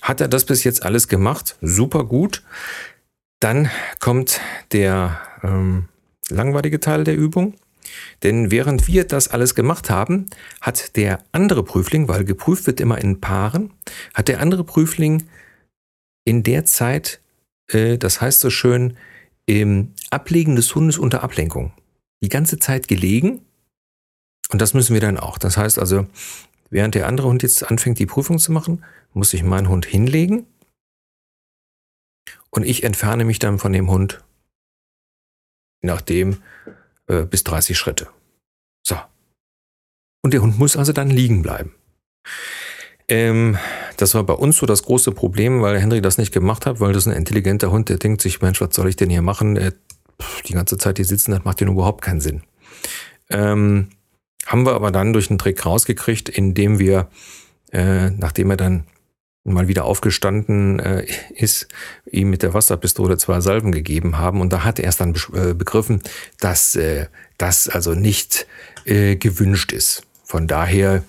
hat 0.00 0.20
er 0.20 0.28
das 0.28 0.46
bis 0.46 0.64
jetzt 0.64 0.82
alles 0.82 1.08
gemacht? 1.08 1.56
Super 1.60 2.04
gut. 2.04 2.42
Dann 3.40 3.70
kommt 4.00 4.40
der 4.72 5.20
ähm, 5.42 5.88
langweilige 6.30 6.80
Teil 6.80 7.04
der 7.04 7.16
Übung. 7.16 7.54
Denn 8.22 8.50
während 8.50 8.86
wir 8.88 9.06
das 9.06 9.28
alles 9.28 9.54
gemacht 9.54 9.90
haben, 9.90 10.26
hat 10.60 10.96
der 10.96 11.22
andere 11.32 11.62
Prüfling, 11.62 12.08
weil 12.08 12.24
geprüft 12.24 12.66
wird 12.66 12.80
immer 12.80 12.98
in 12.98 13.20
Paaren, 13.20 13.72
hat 14.14 14.28
der 14.28 14.40
andere 14.40 14.64
Prüfling 14.64 15.24
in 16.24 16.42
der 16.42 16.64
Zeit, 16.64 17.20
äh, 17.68 17.96
das 17.96 18.20
heißt 18.20 18.40
so 18.40 18.50
schön, 18.50 18.96
im 19.46 19.94
Ablegen 20.10 20.56
des 20.56 20.74
Hundes 20.74 20.98
unter 20.98 21.22
Ablenkung, 21.22 21.72
die 22.22 22.28
ganze 22.28 22.58
Zeit 22.58 22.88
gelegen. 22.88 23.40
Und 24.50 24.60
das 24.60 24.74
müssen 24.74 24.94
wir 24.94 25.00
dann 25.00 25.18
auch. 25.18 25.38
Das 25.38 25.56
heißt 25.56 25.78
also, 25.78 26.06
Während 26.70 26.94
der 26.94 27.06
andere 27.06 27.28
Hund 27.28 27.42
jetzt 27.42 27.68
anfängt, 27.70 27.98
die 27.98 28.06
Prüfung 28.06 28.38
zu 28.38 28.52
machen, 28.52 28.84
muss 29.12 29.32
ich 29.32 29.42
meinen 29.42 29.68
Hund 29.68 29.86
hinlegen 29.86 30.46
und 32.50 32.64
ich 32.64 32.82
entferne 32.82 33.24
mich 33.24 33.38
dann 33.38 33.58
von 33.58 33.72
dem 33.72 33.90
Hund, 33.90 34.22
nachdem, 35.82 36.42
äh, 37.06 37.24
bis 37.24 37.44
30 37.44 37.76
Schritte. 37.76 38.08
So. 38.86 38.96
Und 40.22 40.34
der 40.34 40.42
Hund 40.42 40.58
muss 40.58 40.76
also 40.76 40.92
dann 40.92 41.10
liegen 41.10 41.42
bleiben. 41.42 41.74
Ähm, 43.08 43.58
das 43.96 44.14
war 44.14 44.24
bei 44.24 44.34
uns 44.34 44.58
so 44.58 44.66
das 44.66 44.82
große 44.82 45.12
Problem, 45.12 45.62
weil 45.62 45.80
Henry 45.80 46.02
das 46.02 46.18
nicht 46.18 46.32
gemacht 46.32 46.66
hat, 46.66 46.80
weil 46.80 46.92
das 46.92 47.06
ein 47.06 47.14
intelligenter 47.14 47.70
Hund, 47.70 47.88
der 47.88 47.96
denkt 47.96 48.20
sich, 48.20 48.42
Mensch, 48.42 48.60
was 48.60 48.74
soll 48.74 48.88
ich 48.88 48.96
denn 48.96 49.08
hier 49.08 49.22
machen? 49.22 49.56
Er, 49.56 49.72
die 50.46 50.52
ganze 50.52 50.76
Zeit 50.76 50.98
hier 50.98 51.06
sitzen, 51.06 51.30
das 51.30 51.44
macht 51.44 51.60
ja 51.60 51.66
überhaupt 51.66 52.02
keinen 52.02 52.20
Sinn. 52.20 52.42
Ähm, 53.30 53.88
haben 54.48 54.64
wir 54.64 54.72
aber 54.72 54.90
dann 54.90 55.12
durch 55.12 55.28
einen 55.30 55.38
Trick 55.38 55.64
rausgekriegt, 55.64 56.30
indem 56.30 56.78
wir, 56.78 57.08
äh, 57.70 58.10
nachdem 58.10 58.50
er 58.50 58.56
dann 58.56 58.84
mal 59.44 59.68
wieder 59.68 59.84
aufgestanden 59.84 60.78
äh, 60.78 61.06
ist, 61.34 61.68
ihm 62.10 62.30
mit 62.30 62.42
der 62.42 62.54
Wasserpistole 62.54 63.18
zwei 63.18 63.40
Salven 63.40 63.72
gegeben 63.72 64.18
haben. 64.18 64.40
Und 64.40 64.52
da 64.52 64.64
hat 64.64 64.78
er 64.78 64.86
erst 64.86 65.00
dann 65.00 65.14
äh, 65.34 65.52
begriffen, 65.52 66.02
dass 66.40 66.74
äh, 66.76 67.06
das 67.36 67.68
also 67.68 67.94
nicht 67.94 68.46
äh, 68.84 69.16
gewünscht 69.16 69.72
ist. 69.72 70.02
Von 70.24 70.46
daher, 70.46 71.04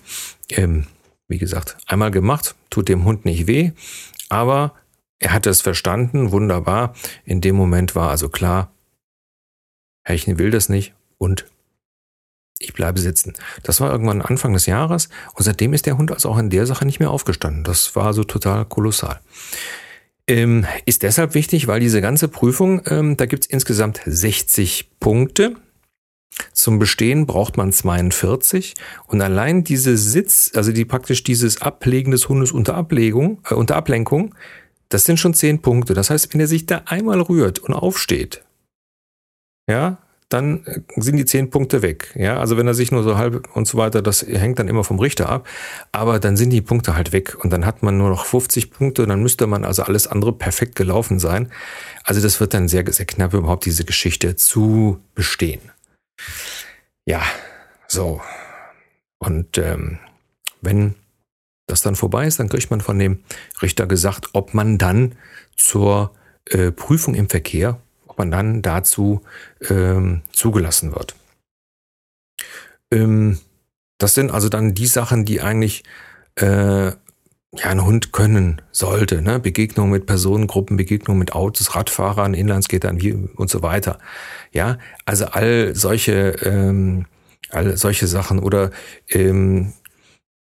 ähm, 0.49 0.87
wie 1.27 1.37
gesagt, 1.37 1.77
einmal 1.85 2.11
gemacht, 2.11 2.55
tut 2.69 2.89
dem 2.89 3.05
Hund 3.05 3.23
nicht 3.23 3.47
weh, 3.47 3.71
aber 4.27 4.73
er 5.19 5.33
hat 5.33 5.47
es 5.47 5.61
verstanden, 5.61 6.31
wunderbar. 6.31 6.93
In 7.23 7.41
dem 7.41 7.55
Moment 7.55 7.95
war 7.95 8.09
also 8.09 8.29
klar, 8.29 8.71
Herrchen 10.03 10.39
will 10.39 10.51
das 10.51 10.69
nicht 10.69 10.93
und 11.17 11.48
ich 12.59 12.73
bleibe 12.73 12.99
sitzen. 12.99 13.33
Das 13.63 13.81
war 13.81 13.91
irgendwann 13.91 14.21
Anfang 14.21 14.53
des 14.53 14.65
Jahres 14.65 15.09
und 15.33 15.43
seitdem 15.43 15.73
ist 15.73 15.85
der 15.85 15.97
Hund 15.97 16.11
also 16.11 16.29
auch 16.29 16.37
in 16.37 16.49
der 16.49 16.65
Sache 16.65 16.85
nicht 16.85 16.99
mehr 16.99 17.09
aufgestanden. 17.09 17.63
Das 17.63 17.95
war 17.95 18.13
so 18.13 18.23
total 18.23 18.65
kolossal. 18.65 19.19
Ähm, 20.27 20.65
ist 20.85 21.01
deshalb 21.01 21.33
wichtig, 21.33 21.67
weil 21.67 21.79
diese 21.79 22.01
ganze 22.01 22.27
Prüfung, 22.27 22.81
ähm, 22.85 23.17
da 23.17 23.25
gibt 23.25 23.45
es 23.45 23.49
insgesamt 23.49 24.01
60 24.05 24.91
Punkte. 24.99 25.55
Zum 26.53 26.77
Bestehen 26.77 27.25
braucht 27.25 27.57
man 27.57 27.71
42 27.71 28.75
und 29.07 29.21
allein 29.21 29.63
diese 29.63 29.97
Sitz, 29.97 30.51
also 30.53 30.71
die 30.71 30.85
praktisch 30.85 31.23
dieses 31.23 31.61
Ablegen 31.61 32.11
des 32.11 32.29
Hundes 32.29 32.51
unter 32.51 32.75
Ablegung, 32.75 33.41
äh, 33.49 33.55
unter 33.55 33.75
Ablenkung, 33.75 34.35
das 34.89 35.05
sind 35.05 35.19
schon 35.19 35.33
10 35.33 35.61
Punkte. 35.61 35.93
Das 35.93 36.09
heißt, 36.09 36.33
wenn 36.33 36.41
er 36.41 36.47
sich 36.47 36.65
da 36.65 36.83
einmal 36.85 37.21
rührt 37.21 37.59
und 37.59 37.73
aufsteht, 37.73 38.43
ja, 39.67 39.99
dann 40.29 40.63
sind 40.95 41.17
die 41.17 41.25
zehn 41.25 41.49
Punkte 41.49 41.81
weg. 41.81 42.13
Ja, 42.15 42.39
also 42.39 42.55
wenn 42.55 42.67
er 42.67 42.75
sich 42.75 42.91
nur 42.91 43.01
so 43.03 43.17
halb 43.17 43.49
und 43.55 43.67
so 43.67 43.79
weiter, 43.79 44.03
das 44.03 44.21
hängt 44.21 44.59
dann 44.59 44.67
immer 44.67 44.83
vom 44.83 44.99
Richter 44.99 45.27
ab. 45.27 45.47
Aber 45.91 46.19
dann 46.19 46.37
sind 46.37 46.51
die 46.51 46.61
Punkte 46.61 46.95
halt 46.95 47.11
weg 47.11 47.35
und 47.43 47.51
dann 47.51 47.65
hat 47.65 47.81
man 47.81 47.97
nur 47.97 48.09
noch 48.09 48.25
50 48.25 48.71
Punkte 48.71 49.07
dann 49.07 49.23
müsste 49.23 49.47
man 49.47 49.65
also 49.65 49.81
alles 49.83 50.05
andere 50.05 50.31
perfekt 50.31 50.75
gelaufen 50.75 51.17
sein. 51.19 51.51
Also 52.03 52.21
das 52.21 52.39
wird 52.39 52.53
dann 52.53 52.67
sehr, 52.67 52.85
sehr 52.91 53.07
knapp 53.07 53.33
überhaupt 53.33 53.65
diese 53.65 53.85
Geschichte 53.85 54.35
zu 54.35 54.99
bestehen. 55.15 55.61
Ja, 57.05 57.23
so. 57.87 58.21
Und 59.17 59.57
ähm, 59.57 59.97
wenn 60.61 60.93
das 61.65 61.81
dann 61.81 61.95
vorbei 61.95 62.27
ist, 62.27 62.39
dann 62.39 62.49
kriegt 62.49 62.69
man 62.69 62.81
von 62.81 62.99
dem 62.99 63.23
Richter 63.63 63.87
gesagt, 63.87 64.29
ob 64.33 64.53
man 64.53 64.77
dann 64.77 65.15
zur 65.55 66.13
äh, 66.45 66.71
Prüfung 66.71 67.15
im 67.15 67.29
Verkehr 67.29 67.81
man 68.19 68.29
dann 68.29 68.61
dazu 68.61 69.21
ähm, 69.67 70.21
zugelassen 70.31 70.91
wird. 70.93 71.15
Ähm, 72.91 73.39
das 73.97 74.13
sind 74.13 74.31
also 74.31 74.49
dann 74.49 74.75
die 74.75 74.87
Sachen, 74.87 75.25
die 75.25 75.41
eigentlich 75.41 75.83
äh, 76.35 76.91
ja, 77.51 77.65
ein 77.65 77.83
Hund 77.83 78.11
können 78.11 78.61
sollte. 78.71 79.21
Ne? 79.21 79.39
Begegnung 79.39 79.89
mit 79.89 80.05
Personengruppen, 80.05 80.77
Begegnung 80.77 81.17
mit 81.17 81.33
Autos, 81.33 81.75
Radfahrern, 81.75 82.33
Inlandsketern 82.33 83.01
wie, 83.01 83.13
und 83.13 83.49
so 83.49 83.61
weiter. 83.61 83.99
Ja, 84.51 84.77
also 85.05 85.25
all 85.25 85.75
solche, 85.75 86.35
ähm, 86.43 87.05
all 87.49 87.75
solche 87.75 88.07
Sachen 88.07 88.39
oder 88.39 88.69
ähm, 89.09 89.73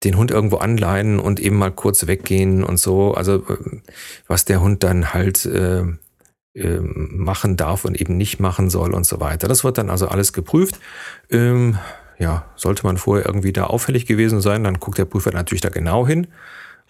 den 0.04 0.16
Hund 0.16 0.30
irgendwo 0.30 0.56
anleihen 0.56 1.18
und 1.18 1.40
eben 1.40 1.56
mal 1.56 1.70
kurz 1.70 2.06
weggehen 2.06 2.62
und 2.62 2.78
so. 2.78 3.14
Also 3.14 3.36
äh, 3.36 3.80
was 4.26 4.44
der 4.44 4.60
Hund 4.60 4.82
dann 4.82 5.14
halt 5.14 5.46
äh, 5.46 5.84
machen 6.54 7.56
darf 7.56 7.84
und 7.84 7.98
eben 7.98 8.16
nicht 8.16 8.40
machen 8.40 8.68
soll 8.68 8.92
und 8.92 9.04
so 9.04 9.20
weiter. 9.20 9.48
Das 9.48 9.64
wird 9.64 9.78
dann 9.78 9.88
also 9.88 10.08
alles 10.08 10.32
geprüft. 10.32 10.78
Ähm, 11.30 11.78
ja, 12.18 12.44
sollte 12.56 12.84
man 12.86 12.98
vorher 12.98 13.26
irgendwie 13.26 13.52
da 13.52 13.64
auffällig 13.64 14.06
gewesen 14.06 14.40
sein, 14.40 14.64
dann 14.64 14.78
guckt 14.78 14.98
der 14.98 15.06
Prüfer 15.06 15.32
natürlich 15.32 15.62
da 15.62 15.70
genau 15.70 16.06
hin, 16.06 16.28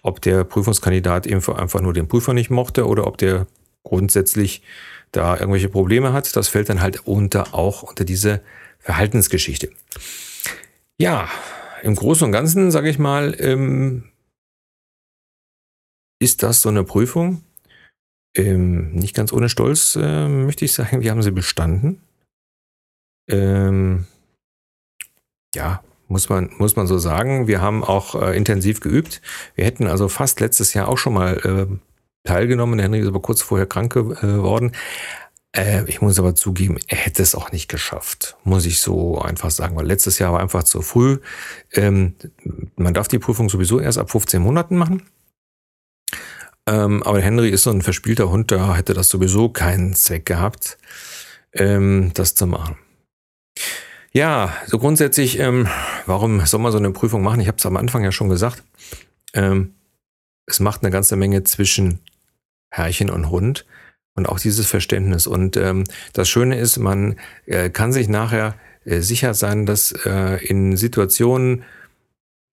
ob 0.01 0.21
der 0.21 0.43
Prüfungskandidat 0.43 1.27
einfach 1.27 1.81
nur 1.81 1.93
den 1.93 2.07
Prüfer 2.07 2.33
nicht 2.33 2.49
mochte 2.49 2.87
oder 2.87 3.07
ob 3.07 3.17
der 3.17 3.47
grundsätzlich 3.83 4.63
da 5.11 5.37
irgendwelche 5.37 5.69
Probleme 5.69 6.13
hat. 6.13 6.35
Das 6.35 6.49
fällt 6.49 6.69
dann 6.69 6.81
halt 6.81 7.07
unter 7.07 7.53
auch 7.53 7.83
unter 7.83 8.03
diese 8.03 8.41
Verhaltensgeschichte. 8.79 9.69
Ja, 10.97 11.29
im 11.81 11.95
Großen 11.95 12.25
und 12.25 12.31
Ganzen, 12.31 12.69
sage 12.69 12.89
ich 12.89 12.99
mal, 12.99 13.35
ähm, 13.39 14.03
ist 16.19 16.43
das 16.43 16.61
so 16.61 16.69
eine 16.69 16.83
Prüfung. 16.83 17.43
Ähm, 18.35 18.93
nicht 18.93 19.15
ganz 19.15 19.31
ohne 19.31 19.49
Stolz 19.49 19.95
äh, 19.95 20.27
möchte 20.27 20.65
ich 20.65 20.73
sagen, 20.73 21.01
wir 21.01 21.11
haben 21.11 21.21
sie 21.21 21.31
bestanden. 21.31 22.01
Ähm, 23.29 24.05
ja, 25.55 25.83
muss 26.07 26.29
man, 26.29 26.51
muss 26.57 26.75
man 26.75 26.87
so 26.87 26.97
sagen. 26.97 27.47
Wir 27.47 27.61
haben 27.61 27.83
auch 27.83 28.15
äh, 28.21 28.35
intensiv 28.35 28.79
geübt. 28.79 29.21
Wir 29.55 29.65
hätten 29.65 29.87
also 29.87 30.07
fast 30.09 30.39
letztes 30.39 30.73
Jahr 30.73 30.87
auch 30.87 30.97
schon 30.97 31.13
mal 31.13 31.37
äh, 31.37 32.27
teilgenommen. 32.27 32.77
Der 32.77 32.85
Henry 32.85 32.99
ist 32.99 33.07
aber 33.07 33.21
kurz 33.21 33.41
vorher 33.41 33.67
krank 33.67 33.93
geworden. 33.93 34.71
Äh, 35.55 35.85
ich 35.87 36.01
muss 36.01 36.19
aber 36.19 36.35
zugeben, 36.35 36.77
er 36.87 36.97
hätte 36.97 37.21
es 37.21 37.35
auch 37.35 37.51
nicht 37.51 37.69
geschafft, 37.69 38.37
muss 38.43 38.65
ich 38.65 38.81
so 38.81 39.19
einfach 39.21 39.51
sagen, 39.51 39.75
weil 39.75 39.85
letztes 39.85 40.17
Jahr 40.19 40.33
war 40.33 40.39
einfach 40.39 40.63
zu 40.63 40.81
früh. 40.81 41.19
Ähm, 41.71 42.15
man 42.75 42.93
darf 42.93 43.07
die 43.07 43.19
Prüfung 43.19 43.49
sowieso 43.49 43.79
erst 43.79 43.99
ab 43.99 44.09
15 44.09 44.41
Monaten 44.41 44.77
machen. 44.77 45.03
Ähm, 46.65 47.03
aber 47.03 47.19
Henry 47.21 47.49
ist 47.49 47.63
so 47.63 47.71
ein 47.71 47.81
verspielter 47.81 48.29
Hund, 48.29 48.51
da 48.51 48.75
hätte 48.75 48.93
das 48.93 49.09
sowieso 49.09 49.49
keinen 49.49 49.93
Zweck 49.93 50.25
gehabt, 50.25 50.77
ähm, 51.53 52.11
das 52.13 52.35
zu 52.35 52.47
machen. 52.47 52.77
Ja, 54.13 54.53
so 54.67 54.77
grundsätzlich, 54.77 55.39
ähm, 55.39 55.67
warum 56.05 56.45
soll 56.45 56.59
man 56.61 56.71
so 56.71 56.77
eine 56.77 56.91
Prüfung 56.91 57.23
machen? 57.23 57.41
Ich 57.41 57.47
habe 57.47 57.57
es 57.57 57.65
am 57.65 57.77
Anfang 57.77 58.03
ja 58.03 58.11
schon 58.11 58.29
gesagt. 58.29 58.63
Ähm, 59.33 59.73
es 60.45 60.59
macht 60.59 60.83
eine 60.83 60.91
ganze 60.91 61.15
Menge 61.15 61.43
zwischen 61.43 61.99
Herrchen 62.69 63.09
und 63.09 63.29
Hund 63.29 63.65
und 64.15 64.29
auch 64.29 64.39
dieses 64.39 64.67
Verständnis. 64.67 65.27
Und 65.27 65.57
ähm, 65.57 65.83
das 66.13 66.29
Schöne 66.29 66.59
ist, 66.59 66.77
man 66.77 67.17
äh, 67.45 67.69
kann 67.69 67.91
sich 67.91 68.07
nachher 68.07 68.55
äh, 68.85 68.99
sicher 68.99 69.33
sein, 69.33 69.65
dass 69.65 69.91
äh, 70.05 70.43
in 70.45 70.77
Situationen, 70.77 71.63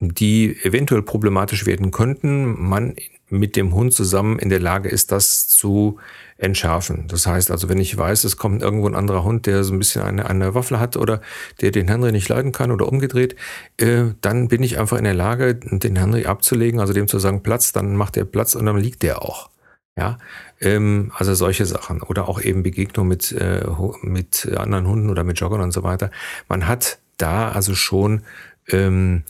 die 0.01 0.57
eventuell 0.63 1.03
problematisch 1.03 1.67
werden 1.67 1.91
könnten, 1.91 2.59
man 2.59 2.97
mit 3.31 3.57
dem 3.57 3.75
Hund 3.75 3.93
zusammen 3.95 4.39
in 4.39 4.49
der 4.49 4.61
Lage 4.61 4.89
ist, 4.89 5.13
das 5.13 5.49
zu 5.49 5.99
entschärfen. 6.37 7.07
Das 7.09 7.27
heißt 7.27 7.51
also, 7.51 7.69
wenn 7.69 7.79
ich 7.79 7.97
weiß, 7.97 8.25
es 8.25 8.37
kommt 8.37 8.63
irgendwo 8.63 8.89
ein 8.89 8.95
anderer 8.95 9.25
Hund, 9.25 9.47
der 9.47 9.63
so 9.65 9.73
ein 9.73 9.79
bisschen 9.79 10.03
eine, 10.03 10.29
eine 10.29 10.55
Waffel 10.55 10.81
hat 10.81 10.97
oder 10.97 11.21
der 11.61 11.71
den 11.71 11.89
Henry 11.89 12.13
nicht 12.13 12.29
leiden 12.29 12.53
kann 12.53 12.71
oder 12.71 12.89
umgedreht, 12.89 13.37
äh, 13.77 14.15
dann 14.21 14.49
bin 14.49 14.63
ich 14.63 14.79
einfach 14.79 14.99
in 14.99 15.05
der 15.05 15.15
Lage, 15.15 15.55
den 15.55 15.97
Henry 15.97 16.27
abzulegen, 16.27 16.81
also 16.81 16.93
dem 16.93 17.09
zu 17.09 17.19
sagen, 17.19 17.43
Platz, 17.43 17.73
dann 17.73 17.97
macht 17.97 18.17
er 18.17 18.25
Platz 18.25 18.55
und 18.55 18.67
dann 18.67 18.79
liegt 18.79 19.03
der 19.03 19.23
auch. 19.23 19.51
Ja, 19.97 20.19
ähm, 20.61 21.13
also 21.17 21.35
solche 21.35 21.67
Sachen 21.67 22.01
oder 22.01 22.29
auch 22.29 22.41
eben 22.41 22.63
Begegnung 22.63 23.09
mit, 23.09 23.33
äh, 23.33 23.67
mit 24.03 24.49
anderen 24.57 24.87
Hunden 24.87 25.11
oder 25.11 25.25
mit 25.25 25.39
Joggern 25.39 25.61
und 25.61 25.73
so 25.73 25.83
weiter. 25.83 26.11
Man 26.49 26.67
hat 26.67 26.99
da 27.19 27.51
also 27.51 27.75
schon, 27.75 28.23
ähm, 28.69 29.25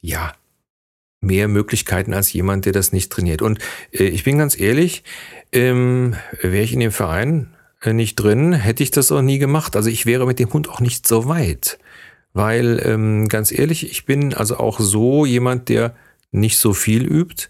ja, 0.00 0.32
mehr 1.20 1.48
Möglichkeiten 1.48 2.14
als 2.14 2.32
jemand, 2.32 2.64
der 2.64 2.72
das 2.72 2.92
nicht 2.92 3.12
trainiert. 3.12 3.42
Und 3.42 3.58
äh, 3.92 4.04
ich 4.04 4.24
bin 4.24 4.38
ganz 4.38 4.58
ehrlich, 4.58 5.04
ähm, 5.52 6.16
wäre 6.40 6.64
ich 6.64 6.72
in 6.72 6.80
dem 6.80 6.92
Verein 6.92 7.54
äh, 7.82 7.92
nicht 7.92 8.16
drin, 8.16 8.52
hätte 8.52 8.82
ich 8.82 8.90
das 8.90 9.12
auch 9.12 9.22
nie 9.22 9.38
gemacht. 9.38 9.76
Also 9.76 9.90
ich 9.90 10.06
wäre 10.06 10.26
mit 10.26 10.38
dem 10.38 10.52
Hund 10.52 10.68
auch 10.68 10.80
nicht 10.80 11.06
so 11.06 11.28
weit. 11.28 11.78
Weil, 12.32 12.80
ähm, 12.84 13.28
ganz 13.28 13.50
ehrlich, 13.50 13.90
ich 13.90 14.06
bin 14.06 14.34
also 14.34 14.56
auch 14.58 14.78
so 14.78 15.26
jemand, 15.26 15.68
der 15.68 15.94
nicht 16.30 16.58
so 16.58 16.72
viel 16.72 17.04
übt. 17.04 17.48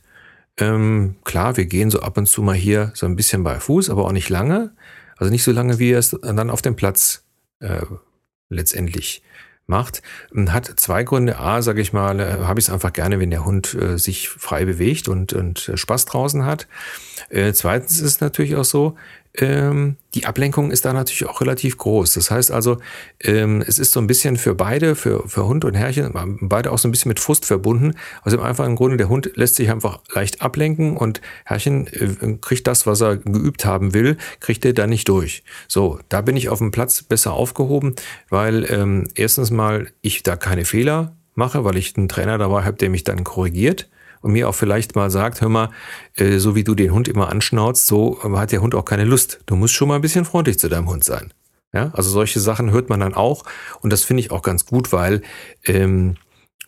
Ähm, 0.57 1.17
klar, 1.25 1.57
wir 1.57 1.67
gehen 1.67 1.91
so 1.91 2.01
ab 2.01 2.17
und 2.17 2.27
zu 2.27 2.43
mal 2.43 2.55
hier 2.55 2.91
so 2.95 3.07
ein 3.07 3.15
bisschen 3.15 3.45
bei 3.45 3.61
Fuß, 3.61 3.91
aber 3.91 4.07
auch 4.07 4.13
nicht 4.13 4.31
lange. 4.31 4.73
Also 5.17 5.31
nicht 5.31 5.45
so 5.45 5.53
lange, 5.53 5.79
wie 5.79 5.93
es 5.93 6.17
dann 6.23 6.49
auf 6.49 6.63
dem 6.63 6.77
Platz 6.77 7.25
äh, 7.61 7.83
letztendlich 8.49 9.23
macht. 9.71 10.03
Hat 10.49 10.71
zwei 10.77 11.05
Gründe. 11.05 11.39
A, 11.39 11.63
sage 11.63 11.81
ich 11.81 11.95
mal, 11.95 12.21
äh, 12.21 12.45
habe 12.45 12.61
ich 12.61 12.67
es 12.67 12.73
einfach 12.73 12.93
gerne, 12.93 13.19
wenn 13.19 13.31
der 13.31 13.47
Hund 13.47 13.75
äh, 13.75 13.97
sich 13.97 14.29
frei 14.29 14.67
bewegt 14.67 15.09
und, 15.09 15.33
und 15.33 15.73
Spaß 15.75 16.05
draußen 16.05 16.45
hat. 16.45 16.69
Äh, 17.31 17.55
zweitens 17.55 17.93
ist 17.93 18.03
es 18.03 18.21
natürlich 18.21 18.57
auch 18.57 18.65
so, 18.65 18.97
ähm, 19.39 19.97
die 20.15 20.27
Ablenkung 20.27 20.73
ist 20.73 20.85
da 20.85 20.93
natürlich 20.93 21.27
auch 21.27 21.41
relativ 21.41 21.79
groß. 21.79 22.15
Das 22.15 22.31
heißt 22.31 22.51
also, 22.51 22.79
ähm, 23.21 23.63
es 23.65 23.79
ist 23.79 23.93
so 23.93 24.01
ein 24.01 24.09
bisschen 24.09 24.37
für 24.37 24.55
beide, 24.55 24.97
für, 24.97 25.29
für 25.29 25.47
Hund 25.47 25.65
und 25.65 25.75
Herrchen, 25.75 26.13
beide 26.43 26.73
auch 26.73 26.79
so 26.79 26.89
ein 26.89 26.91
bisschen 26.91 27.11
mit 27.11 27.21
Frust 27.21 27.47
verbunden. 27.47 27.95
Also 28.23 28.39
im 28.39 28.43
einfachen 28.43 28.75
Grunde, 28.75 28.97
der 28.97 29.09
Hund 29.09 29.31
lässt 29.37 29.55
sich 29.55 29.71
einfach 29.71 30.01
leicht 30.13 30.43
ablenken 30.43 30.97
und 30.97 31.21
Herrchen 31.45 31.87
äh, 31.87 32.39
kriegt 32.41 32.67
das, 32.67 32.87
was 32.87 33.01
er 33.01 33.19
geübt 33.19 33.65
haben 33.65 33.95
will, 33.95 34.17
kriegt 34.41 34.65
er 34.65 34.73
da 34.73 34.87
nicht 34.87 35.09
durch. 35.09 35.45
So, 35.69 36.01
da 36.09 36.23
bin 36.23 36.37
ich 36.37 36.49
auf 36.49 36.59
dem 36.59 36.73
Platz 36.73 37.03
besser 37.03 37.33
aufgehoben, 37.33 37.95
weil 38.29 38.67
ähm, 38.71 39.09
erstens 39.15 39.51
mal 39.51 39.93
ich 40.01 40.25
da 40.25 40.35
keine 40.37 40.65
Fehler 40.65 41.17
mache, 41.35 41.65
weil 41.65 41.77
ich 41.77 41.97
einen 41.97 42.09
Trainer 42.09 42.37
dabei 42.37 42.65
habe, 42.65 42.77
der 42.77 42.91
mich 42.91 43.05
dann 43.05 43.23
korrigiert 43.23 43.89
und 44.21 44.33
mir 44.33 44.49
auch 44.49 44.55
vielleicht 44.55 44.97
mal 44.97 45.11
sagt, 45.11 45.41
hör 45.41 45.49
mal, 45.49 45.71
äh, 46.15 46.39
so 46.39 46.55
wie 46.55 46.65
du 46.65 46.75
den 46.75 46.93
Hund 46.93 47.09
immer 47.09 47.29
anschnauzt, 47.29 47.87
so 47.87 48.23
hat 48.23 48.53
der 48.53 48.61
Hund 48.61 48.75
auch 48.75 48.85
keine 48.85 49.05
Lust. 49.05 49.41
Du 49.47 49.57
musst 49.57 49.75
schon 49.75 49.89
mal 49.89 49.97
ein 49.97 50.01
bisschen 50.01 50.25
freundlich 50.25 50.59
zu 50.59 50.69
deinem 50.69 50.89
Hund 50.89 51.05
sein. 51.05 51.33
Ja, 51.73 51.91
also 51.95 52.11
solche 52.11 52.41
Sachen 52.41 52.73
hört 52.73 52.89
man 52.89 52.99
dann 53.01 53.15
auch 53.15 53.45
und 53.81 53.93
das 53.93 54.03
finde 54.03 54.23
ich 54.23 54.33
auch 54.33 54.43
ganz 54.43 54.67
gut, 54.67 54.93
weil 54.93 55.23
ähm, 55.65 56.17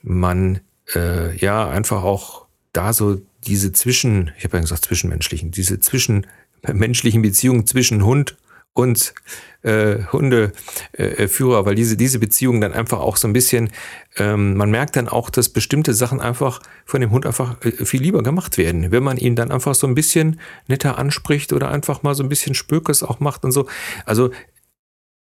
man 0.02 0.60
äh, 0.94 1.36
ja 1.36 1.68
einfach 1.68 2.04
auch 2.04 2.46
da 2.72 2.92
so 2.92 3.20
diese 3.44 3.72
zwischen, 3.72 4.30
ich 4.38 4.44
habe 4.44 4.58
ja 4.58 4.60
gesagt 4.60 4.84
zwischenmenschlichen, 4.84 5.50
diese 5.50 5.80
zwischenmenschlichen 5.80 7.22
Beziehungen 7.22 7.66
zwischen 7.66 8.04
Hund 8.04 8.36
und 8.74 9.14
äh, 9.62 9.98
Hundeführer, 10.12 11.61
äh, 11.61 11.66
weil 11.66 11.74
diese, 11.74 11.96
diese 11.96 12.18
Beziehung 12.18 12.61
dann 12.61 12.72
einfach 12.72 13.00
auch 13.00 13.16
so 13.16 13.28
ein 13.28 13.32
bisschen, 13.32 13.70
ähm, 14.16 14.56
man 14.56 14.70
merkt 14.70 14.96
dann 14.96 15.08
auch, 15.08 15.30
dass 15.30 15.50
bestimmte 15.50 15.94
Sachen 15.94 16.20
einfach 16.20 16.61
von 16.85 17.00
dem 17.00 17.11
Hund 17.11 17.26
einfach 17.26 17.62
äh, 17.64 17.85
viel 17.85 18.02
lieber 18.02 18.22
gemacht 18.22 18.58
werden. 18.58 18.90
Wenn 18.90 19.02
man 19.02 19.18
ihn 19.18 19.37
dann 19.37 19.52
einfach 19.52 19.74
so 19.74 19.87
ein 19.87 19.94
bisschen 19.94 20.40
netter 20.66 20.98
anspricht 20.98 21.52
oder 21.52 21.70
einfach 21.70 22.02
mal 22.02 22.14
so 22.14 22.22
ein 22.22 22.28
bisschen 22.28 22.54
Spökes 22.54 23.02
auch 23.02 23.20
macht 23.20 23.44
und 23.44 23.52
so. 23.52 23.68
Also 24.04 24.30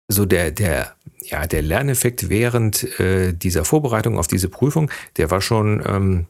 so 0.09 0.26
der, 0.26 0.50
der, 0.50 0.94
ja, 1.20 1.46
der 1.46 1.62
Lerneffekt 1.62 2.29
während 2.29 3.00
äh, 3.00 3.33
dieser 3.33 3.64
Vorbereitung 3.64 4.18
auf 4.18 4.26
diese 4.26 4.48
Prüfung, 4.48 4.90
der 5.16 5.31
war 5.31 5.40
schon, 5.40 5.83
ähm, 5.87 6.26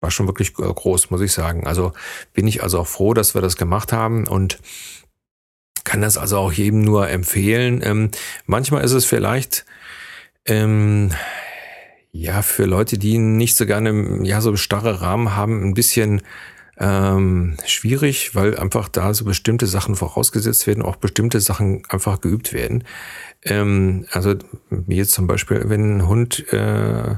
war 0.00 0.10
schon 0.10 0.26
wirklich 0.26 0.50
äh, 0.58 0.62
groß, 0.62 1.10
muss 1.10 1.20
ich 1.20 1.32
sagen. 1.32 1.66
Also 1.66 1.92
bin 2.32 2.46
ich 2.46 2.62
also 2.62 2.80
auch 2.80 2.86
froh, 2.86 3.14
dass 3.14 3.34
wir 3.34 3.42
das 3.42 3.56
gemacht 3.56 3.92
haben 3.92 4.26
und 4.26 4.58
kann 5.86 6.02
das 6.02 6.18
also 6.18 6.36
auch 6.36 6.52
jedem 6.52 6.82
nur 6.82 7.08
empfehlen. 7.08 7.80
Ähm, 7.82 8.10
manchmal 8.44 8.84
ist 8.84 8.92
es 8.92 9.06
vielleicht 9.06 9.64
ähm, 10.44 11.12
ja 12.12 12.42
für 12.42 12.66
Leute, 12.66 12.98
die 12.98 13.16
nicht 13.18 13.56
so 13.56 13.64
gerne 13.64 14.20
ja 14.24 14.40
so 14.42 14.56
starre 14.56 15.00
Rahmen 15.00 15.34
haben, 15.34 15.64
ein 15.64 15.74
bisschen 15.74 16.22
ähm, 16.78 17.56
schwierig, 17.64 18.34
weil 18.34 18.58
einfach 18.58 18.88
da 18.88 19.14
so 19.14 19.24
bestimmte 19.24 19.66
Sachen 19.66 19.94
vorausgesetzt 19.94 20.66
werden, 20.66 20.82
auch 20.82 20.96
bestimmte 20.96 21.40
Sachen 21.40 21.82
einfach 21.88 22.20
geübt 22.20 22.52
werden. 22.52 22.84
Ähm, 23.44 24.06
also 24.10 24.34
wie 24.70 24.96
jetzt 24.96 25.12
zum 25.12 25.26
Beispiel, 25.26 25.62
wenn 25.66 25.98
ein 25.98 26.08
Hund 26.08 26.52
äh, 26.52 27.14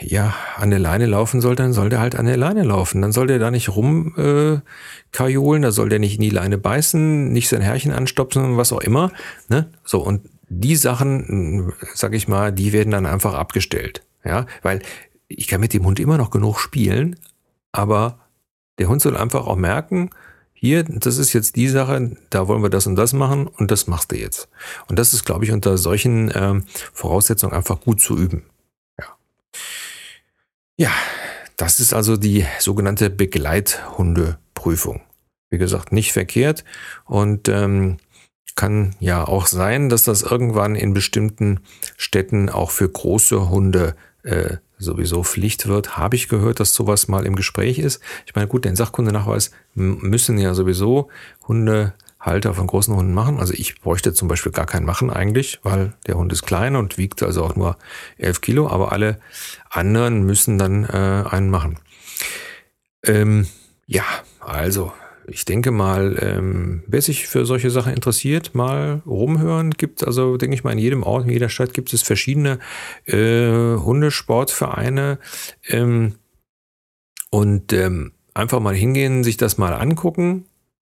ja, 0.00 0.34
an 0.56 0.70
der 0.70 0.78
Leine 0.78 1.06
laufen 1.06 1.40
soll, 1.40 1.54
dann 1.54 1.72
soll 1.72 1.90
der 1.90 2.00
halt 2.00 2.14
an 2.14 2.26
der 2.26 2.36
Leine 2.36 2.62
laufen. 2.62 3.02
Dann 3.02 3.12
soll 3.12 3.26
der 3.26 3.38
da 3.38 3.50
nicht 3.50 3.68
rumkajolen, 3.68 5.62
äh, 5.62 5.66
da 5.66 5.70
soll 5.70 5.88
der 5.88 5.98
nicht 5.98 6.16
in 6.16 6.22
die 6.22 6.30
Leine 6.30 6.58
beißen, 6.58 7.30
nicht 7.30 7.48
sein 7.48 7.60
Härchen 7.60 7.92
anstopfen, 7.92 8.56
was 8.56 8.72
auch 8.72 8.80
immer. 8.80 9.12
Ne? 9.48 9.68
So, 9.84 10.00
und 10.00 10.22
die 10.48 10.76
Sachen, 10.76 11.72
sag 11.94 12.14
ich 12.14 12.28
mal, 12.28 12.52
die 12.52 12.72
werden 12.72 12.90
dann 12.90 13.06
einfach 13.06 13.34
abgestellt. 13.34 14.02
Ja, 14.24 14.46
weil 14.62 14.82
ich 15.28 15.48
kann 15.48 15.60
mit 15.60 15.74
dem 15.74 15.84
Hund 15.84 15.98
immer 15.98 16.16
noch 16.16 16.30
genug 16.30 16.58
spielen, 16.58 17.16
aber 17.72 18.18
der 18.78 18.88
Hund 18.88 19.02
soll 19.02 19.16
einfach 19.16 19.46
auch 19.46 19.56
merken, 19.56 20.10
hier, 20.54 20.84
das 20.84 21.18
ist 21.18 21.32
jetzt 21.32 21.56
die 21.56 21.68
Sache, 21.68 22.16
da 22.30 22.46
wollen 22.46 22.62
wir 22.62 22.70
das 22.70 22.86
und 22.86 22.94
das 22.94 23.12
machen 23.12 23.48
und 23.48 23.72
das 23.72 23.88
machst 23.88 24.12
du 24.12 24.16
jetzt. 24.16 24.48
Und 24.88 24.96
das 24.98 25.12
ist, 25.12 25.24
glaube 25.24 25.44
ich, 25.44 25.50
unter 25.50 25.76
solchen 25.76 26.30
ähm, 26.36 26.64
Voraussetzungen 26.92 27.52
einfach 27.52 27.80
gut 27.80 28.00
zu 28.00 28.16
üben. 28.16 28.44
Ja, 30.76 30.90
das 31.56 31.80
ist 31.80 31.92
also 31.92 32.16
die 32.16 32.46
sogenannte 32.58 33.10
Begleithundeprüfung. 33.10 35.02
Wie 35.50 35.58
gesagt, 35.58 35.92
nicht 35.92 36.12
verkehrt 36.12 36.64
und 37.04 37.48
ähm, 37.48 37.98
kann 38.54 38.94
ja 39.00 39.26
auch 39.26 39.46
sein, 39.46 39.88
dass 39.88 40.04
das 40.04 40.22
irgendwann 40.22 40.74
in 40.74 40.94
bestimmten 40.94 41.60
Städten 41.96 42.48
auch 42.48 42.70
für 42.70 42.88
große 42.88 43.48
Hunde 43.48 43.94
äh, 44.22 44.56
sowieso 44.78 45.22
Pflicht 45.22 45.66
wird. 45.68 45.96
Habe 45.96 46.16
ich 46.16 46.28
gehört, 46.28 46.60
dass 46.60 46.74
sowas 46.74 47.08
mal 47.08 47.26
im 47.26 47.36
Gespräch 47.36 47.78
ist. 47.78 48.02
Ich 48.26 48.34
meine, 48.34 48.48
gut, 48.48 48.64
den 48.64 48.76
Sachkundenachweis 48.76 49.52
müssen 49.74 50.38
ja 50.38 50.54
sowieso 50.54 51.08
Hunde 51.46 51.94
Halter 52.22 52.54
von 52.54 52.66
großen 52.66 52.94
Hunden 52.94 53.12
machen. 53.12 53.38
Also 53.38 53.52
ich 53.52 53.80
bräuchte 53.80 54.14
zum 54.14 54.28
Beispiel 54.28 54.52
gar 54.52 54.66
keinen 54.66 54.86
machen 54.86 55.10
eigentlich, 55.10 55.60
weil 55.62 55.92
der 56.06 56.16
Hund 56.16 56.32
ist 56.32 56.42
klein 56.42 56.76
und 56.76 56.96
wiegt 56.96 57.22
also 57.22 57.44
auch 57.44 57.56
nur 57.56 57.76
11 58.16 58.40
Kilo, 58.40 58.68
aber 58.68 58.92
alle 58.92 59.18
anderen 59.68 60.24
müssen 60.24 60.56
dann 60.56 60.84
äh, 60.84 61.24
einen 61.28 61.50
machen. 61.50 61.78
Ähm, 63.04 63.48
ja, 63.86 64.04
also 64.40 64.92
ich 65.26 65.44
denke 65.44 65.70
mal, 65.70 66.16
ähm, 66.20 66.82
wer 66.86 67.02
sich 67.02 67.26
für 67.26 67.44
solche 67.44 67.70
Sachen 67.70 67.92
interessiert, 67.92 68.54
mal 68.54 69.02
rumhören. 69.06 69.70
Gibt 69.70 70.04
also, 70.04 70.36
denke 70.36 70.54
ich 70.54 70.64
mal, 70.64 70.72
in 70.72 70.78
jedem 70.78 71.02
Ort, 71.02 71.24
in 71.24 71.30
jeder 71.30 71.48
Stadt 71.48 71.74
gibt 71.74 71.92
es 71.92 72.02
verschiedene 72.02 72.58
äh, 73.06 73.76
Hundesportvereine. 73.76 75.18
Ähm, 75.68 76.14
und 77.30 77.72
ähm, 77.72 78.12
einfach 78.34 78.60
mal 78.60 78.74
hingehen, 78.74 79.24
sich 79.24 79.36
das 79.36 79.58
mal 79.58 79.74
angucken, 79.74 80.44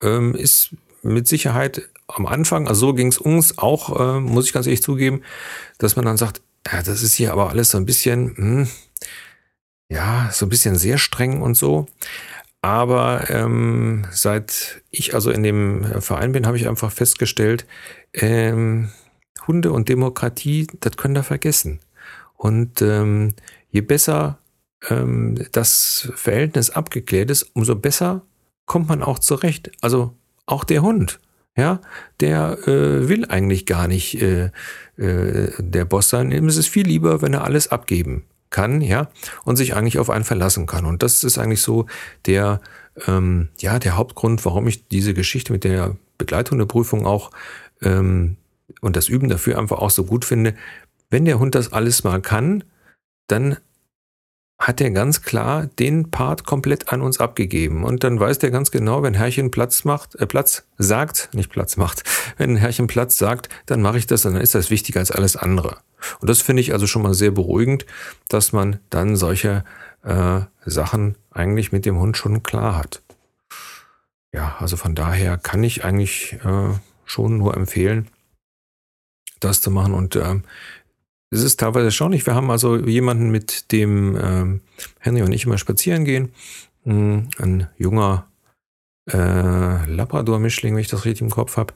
ähm, 0.02 0.34
ist 0.34 0.74
mit 1.04 1.28
Sicherheit 1.28 1.88
am 2.06 2.26
Anfang, 2.26 2.68
also 2.68 2.88
so 2.88 2.94
ging 2.94 3.08
es 3.08 3.18
uns 3.18 3.58
auch, 3.58 3.98
äh, 3.98 4.20
muss 4.20 4.46
ich 4.46 4.52
ganz 4.52 4.66
ehrlich 4.66 4.82
zugeben, 4.82 5.22
dass 5.78 5.96
man 5.96 6.04
dann 6.04 6.16
sagt, 6.16 6.42
ja, 6.70 6.82
das 6.82 7.02
ist 7.02 7.14
hier 7.14 7.32
aber 7.32 7.50
alles 7.50 7.70
so 7.70 7.78
ein 7.78 7.86
bisschen, 7.86 8.36
hm, 8.36 8.68
ja, 9.90 10.30
so 10.32 10.46
ein 10.46 10.48
bisschen 10.48 10.76
sehr 10.76 10.98
streng 10.98 11.42
und 11.42 11.56
so. 11.56 11.86
Aber 12.62 13.28
ähm, 13.28 14.06
seit 14.10 14.82
ich 14.90 15.14
also 15.14 15.30
in 15.30 15.42
dem 15.42 15.84
Verein 16.00 16.32
bin, 16.32 16.46
habe 16.46 16.56
ich 16.56 16.66
einfach 16.66 16.90
festgestellt, 16.90 17.66
ähm, 18.14 18.90
Hunde 19.46 19.70
und 19.72 19.90
Demokratie, 19.90 20.66
das 20.80 20.96
können 20.96 21.14
da 21.14 21.22
vergessen. 21.22 21.80
Und 22.34 22.80
ähm, 22.80 23.34
je 23.70 23.82
besser 23.82 24.38
ähm, 24.88 25.46
das 25.52 26.10
Verhältnis 26.14 26.70
abgeklärt 26.70 27.30
ist, 27.30 27.42
umso 27.54 27.74
besser 27.76 28.22
kommt 28.64 28.88
man 28.88 29.02
auch 29.02 29.18
zurecht. 29.18 29.70
Also 29.82 30.16
auch 30.46 30.64
der 30.64 30.83
Hund, 30.83 31.20
ja, 31.57 31.80
der 32.20 32.59
äh, 32.66 33.09
will 33.09 33.26
eigentlich 33.26 33.66
gar 33.66 33.88
nicht 33.88 34.20
äh, 34.20 34.50
äh, 34.96 35.52
der 35.59 35.85
Boss 35.85 36.09
sein. 36.09 36.33
Ihm 36.33 36.48
ist 36.48 36.57
es 36.57 36.66
viel 36.66 36.87
lieber, 36.87 37.22
wenn 37.22 37.35
er 37.35 37.44
alles 37.44 37.68
abgeben 37.68 38.24
kann, 38.50 38.80
ja, 38.80 39.09
und 39.44 39.57
sich 39.57 39.74
eigentlich 39.74 39.98
auf 39.98 40.11
einen 40.11 40.24
verlassen 40.24 40.66
kann. 40.66 40.85
Und 40.85 41.02
das 41.02 41.24
ist 41.24 41.38
eigentlich 41.38 41.62
so 41.62 41.87
der, 42.26 42.61
ähm, 43.07 43.48
ja, 43.59 43.78
der 43.78 43.96
Hauptgrund, 43.96 44.44
warum 44.44 44.68
ich 44.68 44.87
diese 44.88 45.14
Geschichte 45.14 45.52
mit 45.52 45.64
der 45.64 45.96
Begleithundeprüfung 46.18 47.07
auch 47.07 47.30
ähm, 47.83 48.37
und 48.80 48.96
das 48.96 49.09
Üben 49.09 49.28
dafür 49.28 49.59
einfach 49.59 49.78
auch 49.78 49.90
so 49.90 50.04
gut 50.04 50.24
finde. 50.24 50.54
Wenn 51.11 51.24
der 51.24 51.38
Hund 51.38 51.54
das 51.54 51.72
alles 51.72 52.04
mal 52.04 52.20
kann, 52.20 52.64
dann 53.26 53.57
hat 54.58 54.80
er 54.80 54.90
ganz 54.90 55.22
klar 55.22 55.66
den 55.78 56.10
Part 56.10 56.44
komplett 56.44 56.92
an 56.92 57.02
uns 57.02 57.18
abgegeben. 57.18 57.84
Und 57.84 58.04
dann 58.04 58.20
weiß 58.20 58.38
der 58.38 58.50
ganz 58.50 58.70
genau, 58.70 59.02
wenn 59.02 59.14
Herrchen 59.14 59.50
Platz 59.50 59.84
macht, 59.84 60.14
äh, 60.16 60.26
Platz 60.26 60.64
sagt, 60.78 61.30
nicht 61.32 61.50
Platz 61.50 61.76
macht, 61.76 62.04
wenn 62.36 62.56
Herrchen 62.56 62.86
Platz 62.86 63.18
sagt, 63.18 63.48
dann 63.66 63.82
mache 63.82 63.98
ich 63.98 64.06
das 64.06 64.24
und 64.24 64.34
dann 64.34 64.42
ist 64.42 64.54
das 64.54 64.70
wichtiger 64.70 65.00
als 65.00 65.10
alles 65.10 65.36
andere. 65.36 65.78
Und 66.20 66.30
das 66.30 66.40
finde 66.40 66.60
ich 66.60 66.72
also 66.72 66.86
schon 66.86 67.02
mal 67.02 67.14
sehr 67.14 67.30
beruhigend, 67.30 67.86
dass 68.28 68.52
man 68.52 68.78
dann 68.90 69.16
solche 69.16 69.64
äh, 70.02 70.40
Sachen 70.64 71.16
eigentlich 71.30 71.72
mit 71.72 71.86
dem 71.86 71.98
Hund 71.98 72.16
schon 72.16 72.42
klar 72.42 72.76
hat. 72.76 73.02
Ja, 74.32 74.56
also 74.58 74.76
von 74.76 74.94
daher 74.94 75.38
kann 75.38 75.62
ich 75.62 75.84
eigentlich 75.84 76.38
äh, 76.44 76.70
schon 77.04 77.38
nur 77.38 77.56
empfehlen, 77.56 78.08
das 79.40 79.60
zu 79.60 79.70
machen. 79.70 79.94
Und 79.94 80.16
äh, 80.16 80.40
es 81.34 81.42
ist 81.42 81.58
teilweise 81.58 81.86
erstaunlich. 81.86 82.24
Wir 82.26 82.34
haben 82.34 82.50
also 82.50 82.76
jemanden, 82.76 83.30
mit 83.30 83.72
dem 83.72 84.16
ähm, 84.20 84.60
Henry 85.00 85.22
und 85.22 85.32
ich 85.32 85.44
immer 85.44 85.58
spazieren 85.58 86.04
gehen. 86.04 86.32
Hm, 86.84 87.28
ein 87.38 87.68
junger 87.76 88.28
äh, 89.10 89.84
Labrador-Mischling, 89.86 90.74
wenn 90.74 90.80
ich 90.80 90.88
das 90.88 91.04
richtig 91.04 91.22
im 91.22 91.30
Kopf 91.30 91.56
habe. 91.56 91.74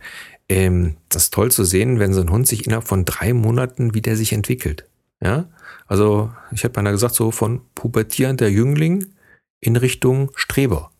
Ähm, 0.48 0.96
das 1.08 1.24
ist 1.24 1.34
toll 1.34 1.50
zu 1.50 1.64
sehen, 1.64 1.98
wenn 1.98 2.14
so 2.14 2.20
ein 2.20 2.30
Hund 2.30 2.46
sich 2.46 2.66
innerhalb 2.66 2.86
von 2.86 3.04
drei 3.04 3.32
Monaten 3.32 3.94
wieder 3.94 4.14
sich 4.16 4.32
entwickelt. 4.32 4.86
Ja, 5.20 5.46
also 5.86 6.30
ich 6.52 6.62
habe 6.62 6.74
beinahe 6.74 6.92
gesagt, 6.92 7.14
so 7.14 7.32
von 7.32 7.62
pubertierender 7.74 8.48
Jüngling 8.48 9.06
in 9.60 9.74
Richtung 9.74 10.30
Streber. 10.36 10.92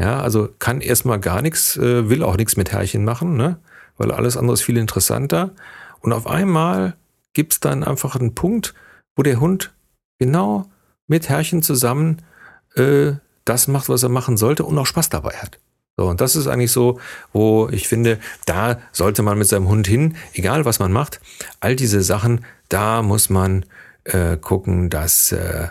Ja, 0.00 0.20
also 0.20 0.48
kann 0.58 0.80
erstmal 0.80 1.20
gar 1.20 1.42
nichts, 1.42 1.76
äh, 1.76 2.08
will 2.08 2.22
auch 2.22 2.38
nichts 2.38 2.56
mit 2.56 2.72
Herrchen 2.72 3.04
machen, 3.04 3.36
ne? 3.36 3.58
weil 3.98 4.10
alles 4.10 4.38
andere 4.38 4.54
ist 4.54 4.62
viel 4.62 4.78
interessanter. 4.78 5.54
Und 6.00 6.12
auf 6.12 6.26
einmal 6.26 6.96
gibt 7.32 7.54
es 7.54 7.60
dann 7.60 7.84
einfach 7.84 8.16
einen 8.16 8.34
Punkt, 8.34 8.74
wo 9.16 9.22
der 9.22 9.40
Hund 9.40 9.72
genau 10.18 10.70
mit 11.06 11.28
Herrchen 11.28 11.62
zusammen 11.62 12.22
äh, 12.74 13.12
das 13.44 13.68
macht, 13.68 13.88
was 13.88 14.02
er 14.02 14.08
machen 14.08 14.36
sollte 14.36 14.64
und 14.64 14.78
auch 14.78 14.86
Spaß 14.86 15.08
dabei 15.08 15.32
hat. 15.36 15.58
So, 15.96 16.08
und 16.08 16.20
das 16.20 16.36
ist 16.36 16.46
eigentlich 16.46 16.72
so, 16.72 17.00
wo 17.32 17.68
ich 17.70 17.86
finde, 17.86 18.18
da 18.46 18.80
sollte 18.92 19.22
man 19.22 19.36
mit 19.36 19.48
seinem 19.48 19.68
Hund 19.68 19.86
hin, 19.86 20.16
egal 20.32 20.64
was 20.64 20.78
man 20.78 20.90
macht, 20.90 21.20
all 21.60 21.76
diese 21.76 22.02
Sachen, 22.02 22.44
da 22.68 23.02
muss 23.02 23.28
man 23.28 23.66
äh, 24.04 24.36
gucken, 24.38 24.88
dass 24.88 25.32
äh, 25.32 25.68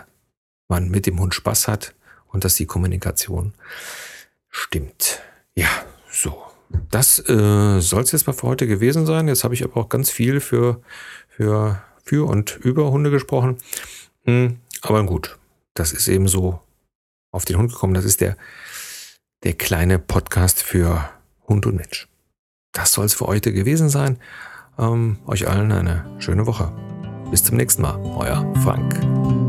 man 0.68 0.90
mit 0.90 1.06
dem 1.06 1.18
Hund 1.18 1.34
Spaß 1.34 1.66
hat 1.66 1.94
und 2.28 2.44
dass 2.44 2.54
die 2.54 2.66
Kommunikation 2.66 3.52
stimmt. 4.48 5.20
Ja, 5.54 5.68
so. 6.10 6.42
Das 6.90 7.18
äh, 7.28 7.80
soll 7.80 8.02
es 8.02 8.12
jetzt 8.12 8.26
mal 8.26 8.32
für 8.32 8.46
heute 8.46 8.66
gewesen 8.66 9.04
sein. 9.04 9.28
Jetzt 9.28 9.44
habe 9.44 9.52
ich 9.52 9.62
aber 9.62 9.76
auch 9.76 9.90
ganz 9.90 10.08
viel 10.08 10.40
für, 10.40 10.80
für, 11.36 11.82
für 12.04 12.28
und 12.28 12.56
über 12.56 12.90
Hunde 12.90 13.10
gesprochen. 13.10 13.58
Hm, 14.24 14.58
aber 14.82 15.04
gut, 15.04 15.38
das 15.74 15.92
ist 15.92 16.08
eben 16.08 16.28
so 16.28 16.60
auf 17.30 17.44
den 17.44 17.58
Hund 17.58 17.72
gekommen. 17.72 17.94
Das 17.94 18.04
ist 18.04 18.20
der 18.20 18.36
der 19.42 19.54
kleine 19.54 19.98
Podcast 19.98 20.62
für 20.62 21.10
Hund 21.48 21.66
und 21.66 21.76
Mensch. 21.76 22.08
Das 22.72 22.92
soll 22.92 23.06
es 23.06 23.14
für 23.14 23.26
heute 23.26 23.52
gewesen 23.52 23.88
sein. 23.88 24.18
Ähm, 24.78 25.18
euch 25.26 25.48
allen 25.48 25.72
eine 25.72 26.16
schöne 26.18 26.46
Woche. 26.46 26.72
Bis 27.30 27.44
zum 27.44 27.56
nächsten 27.56 27.82
Mal. 27.82 27.96
Euer 28.16 28.54
Frank. 28.62 29.41